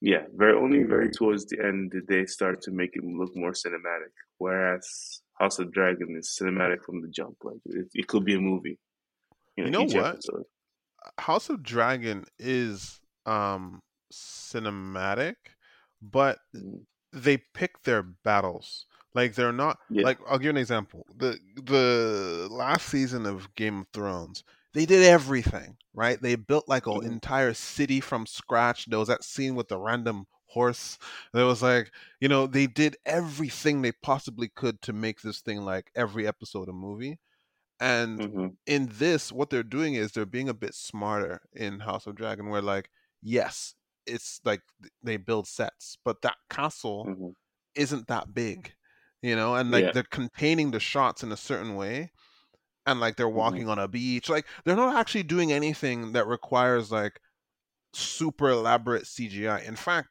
[0.00, 3.52] yeah, very only very towards the end did they start to make it look more
[3.52, 4.12] cinematic.
[4.38, 7.36] Whereas House of Dragon is cinematic from the jump.
[7.42, 8.78] Like it, it could be a movie.
[9.56, 10.14] You know each what?
[10.14, 10.44] episode.
[11.18, 13.80] House of Dragon is um
[14.12, 15.36] cinematic,
[16.00, 16.84] but Mhm.
[17.16, 18.86] They pick their battles.
[19.14, 20.04] Like they're not Yeah.
[20.04, 21.06] like I'll give you an example.
[21.16, 24.44] The the last season of Game of Thrones,
[24.74, 26.20] they did everything, right?
[26.20, 27.06] They built like an Mhm.
[27.06, 28.86] entire city from scratch.
[28.86, 30.98] There was that scene with the random horse.
[31.32, 35.62] There was like, you know, they did everything they possibly could to make this thing
[35.62, 37.18] like every episode a movie.
[37.80, 38.56] And Mhm.
[38.66, 42.48] in this, what they're doing is they're being a bit smarter in House of Dragon,
[42.48, 42.90] where like,
[43.22, 43.74] yes,
[44.06, 44.62] it's like
[45.02, 47.34] they build sets, but that castle Mhm.
[47.74, 48.74] isn't that big,
[49.22, 49.92] you know, and like Yeah.
[49.92, 52.12] they're containing the shots in a certain way,
[52.86, 53.34] and like they're Mhm.
[53.34, 57.20] walking on a beach, like they're not actually doing anything that requires like
[57.92, 59.60] super elaborate CGI.
[59.60, 60.08] In fact,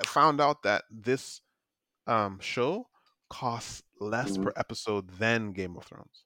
[0.00, 1.40] I found out that this
[2.06, 2.88] um show
[3.30, 4.44] costs less Mhm.
[4.44, 6.24] per episode than Game of Thrones.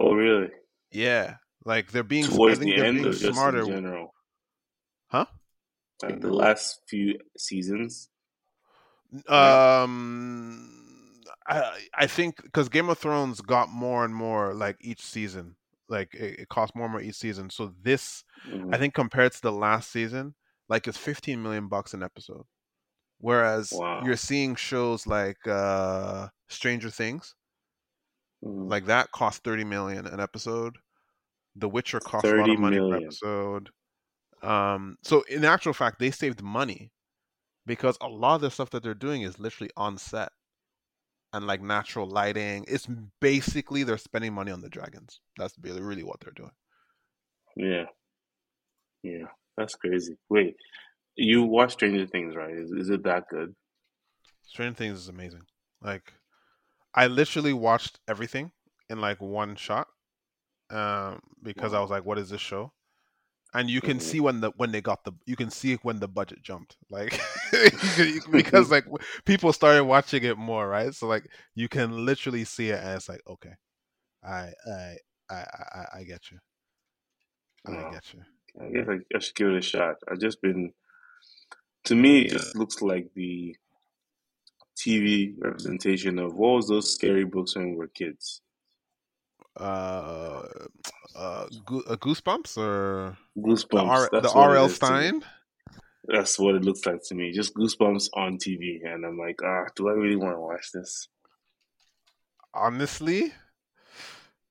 [0.00, 0.50] Oh, really?
[0.90, 3.60] Yeah, like they're being Towards the end, being smarter.
[3.62, 4.14] in general?
[5.08, 5.26] Huh?
[6.02, 8.08] Like the last few seasons.
[9.28, 15.56] Um, I I think because Game of Thrones got more and more like each season,
[15.88, 17.50] like it, it cost more and more each season.
[17.50, 18.74] So this, Mhm.
[18.74, 20.34] I think, compared to the last season,
[20.68, 22.44] like it's fifteen million bucks an episode.
[23.18, 24.02] Whereas Wow.
[24.04, 27.34] you're seeing shows like uh Stranger Things,
[28.44, 28.70] Mhm.
[28.70, 30.76] like that cost thirty million an episode.
[31.56, 33.70] The Witcher cost a lot of money per episode.
[34.42, 36.90] Um, so in actual fact, they saved money
[37.66, 40.30] because a lot of the stuff that they're doing is literally on set
[41.32, 42.64] and like natural lighting.
[42.68, 42.88] It's
[43.20, 45.20] basically they're spending money on the dragons.
[45.36, 46.52] That's really, what they're doing.
[47.56, 47.84] Yeah.
[49.02, 49.26] Yeah.
[49.56, 50.16] That's crazy.
[50.30, 50.54] Wait,
[51.16, 52.54] you watch Stranger Things, right?
[52.54, 53.54] Is, is it that good?
[54.46, 55.42] Stranger Things is amazing.
[55.82, 56.12] Like,
[56.94, 58.52] I literally watched everything
[58.88, 59.88] in like one shot,
[60.70, 62.72] um, because I was like, "What is this show?"
[63.54, 64.00] And you can Mhm.
[64.00, 67.18] see when the when they got the you can see when the budget jumped, like
[68.32, 68.84] because like
[69.24, 70.94] people started watching it more, right?
[70.94, 73.54] So like you can literally see it, and it's like, okay,
[74.24, 74.96] I I
[75.30, 76.38] I I, I get you,
[77.66, 77.90] I Wow.
[77.90, 78.22] get you.
[78.60, 79.96] I guess I, I should give it a shot.
[80.10, 80.72] I've just been,
[81.84, 83.56] to me, it just looks like the
[84.78, 88.42] TV representation of what was those scary books when we were kids?
[89.58, 90.42] Uh,
[91.16, 91.46] uh, uh
[91.96, 93.88] Goosebumps or the Goosebumps.
[93.88, 94.68] R the what it R.L.
[94.68, 95.24] Stine.
[96.06, 97.32] That's what it looks like to me.
[97.32, 101.08] Just Goosebumps on TV, and I'm like, ah, do I really want to watch this?
[102.54, 103.32] honestly,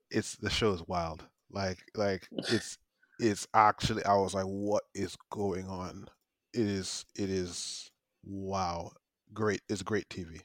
[0.09, 1.25] it's the show is wild.
[1.51, 2.77] Like like it's
[3.19, 6.07] it's actually I was like, what is going on?
[6.53, 7.89] It is it is
[8.25, 8.91] wow.
[9.33, 10.41] Great it's great TV.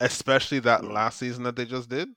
[0.00, 0.90] Especially that Yeah.
[0.90, 2.08] last season that they just did.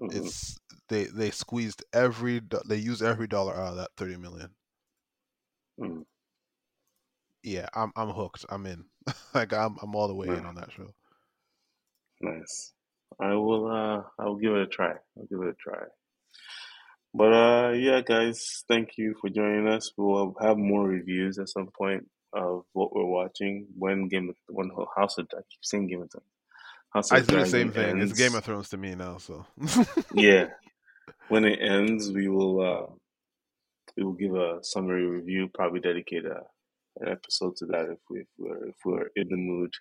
[0.00, 0.14] Mhm.
[0.14, 4.50] It's they they squeezed every they used every dollar out of that 30 million.
[5.80, 6.04] Mm.
[7.42, 8.44] Yeah, I'm I'm hooked.
[8.48, 8.84] I'm in.
[9.34, 10.90] like I'm I'm all the way in on that show.
[12.20, 12.72] Nice.
[13.20, 13.66] I will.
[13.66, 14.94] Uh, I will give it a try.
[15.16, 15.84] I'll give it a try.
[17.14, 19.92] But uh, yeah, guys, thank you for joining us.
[19.96, 24.70] We'll have more reviews at some point of what we're watching when Game of when
[24.96, 26.26] House of I keep saying Game of Thrones.
[26.90, 28.00] House I do the same thing.
[28.00, 29.46] It's Game of Thrones to me now, so
[30.14, 30.46] Yeah,
[31.28, 32.86] when it ends, we will uh,
[33.96, 35.50] we will give a summary review.
[35.52, 36.40] Probably dedicate a
[37.00, 39.72] an episode to that if we if we're if we're in the mood.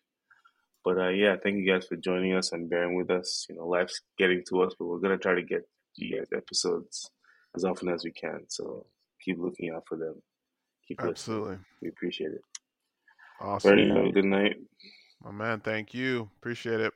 [0.84, 3.45] But uh, yeah, thank you guys for joining us and bearing with us.
[3.49, 7.10] You know, life's getting to us, but we're gonna try to get you guys episodes
[7.55, 8.41] as often as we can.
[8.49, 8.86] So
[9.24, 10.22] keep looking out for them.
[10.88, 11.12] Keep listening.
[11.12, 12.41] absolutely We appreciate it.
[13.41, 13.72] awesome.
[13.72, 14.55] Bernie, have a good night.
[15.24, 16.30] My man, thank you.
[16.39, 16.93] Appreciate it.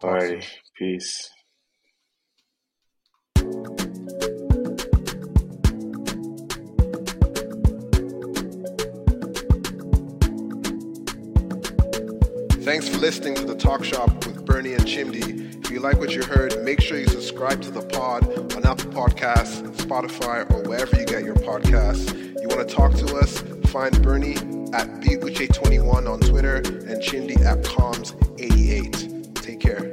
[0.00, 0.40] Talk soon.
[0.40, 0.46] Alrighty,
[0.76, 1.30] peace.
[12.64, 15.62] Thanks for listening to the Talk Shop with Bernie and Chimdi.
[15.64, 18.90] If you like what you heard, make sure you subscribe to the pod on Apple
[18.90, 22.12] Podcasts, Spotify, or wherever you get your podcasts.
[22.40, 23.42] You want to talk to us?
[23.74, 24.36] Find Bernie
[24.72, 29.34] at buche21 on Twitter and Chimdi at comms88.
[29.42, 29.90] Take care.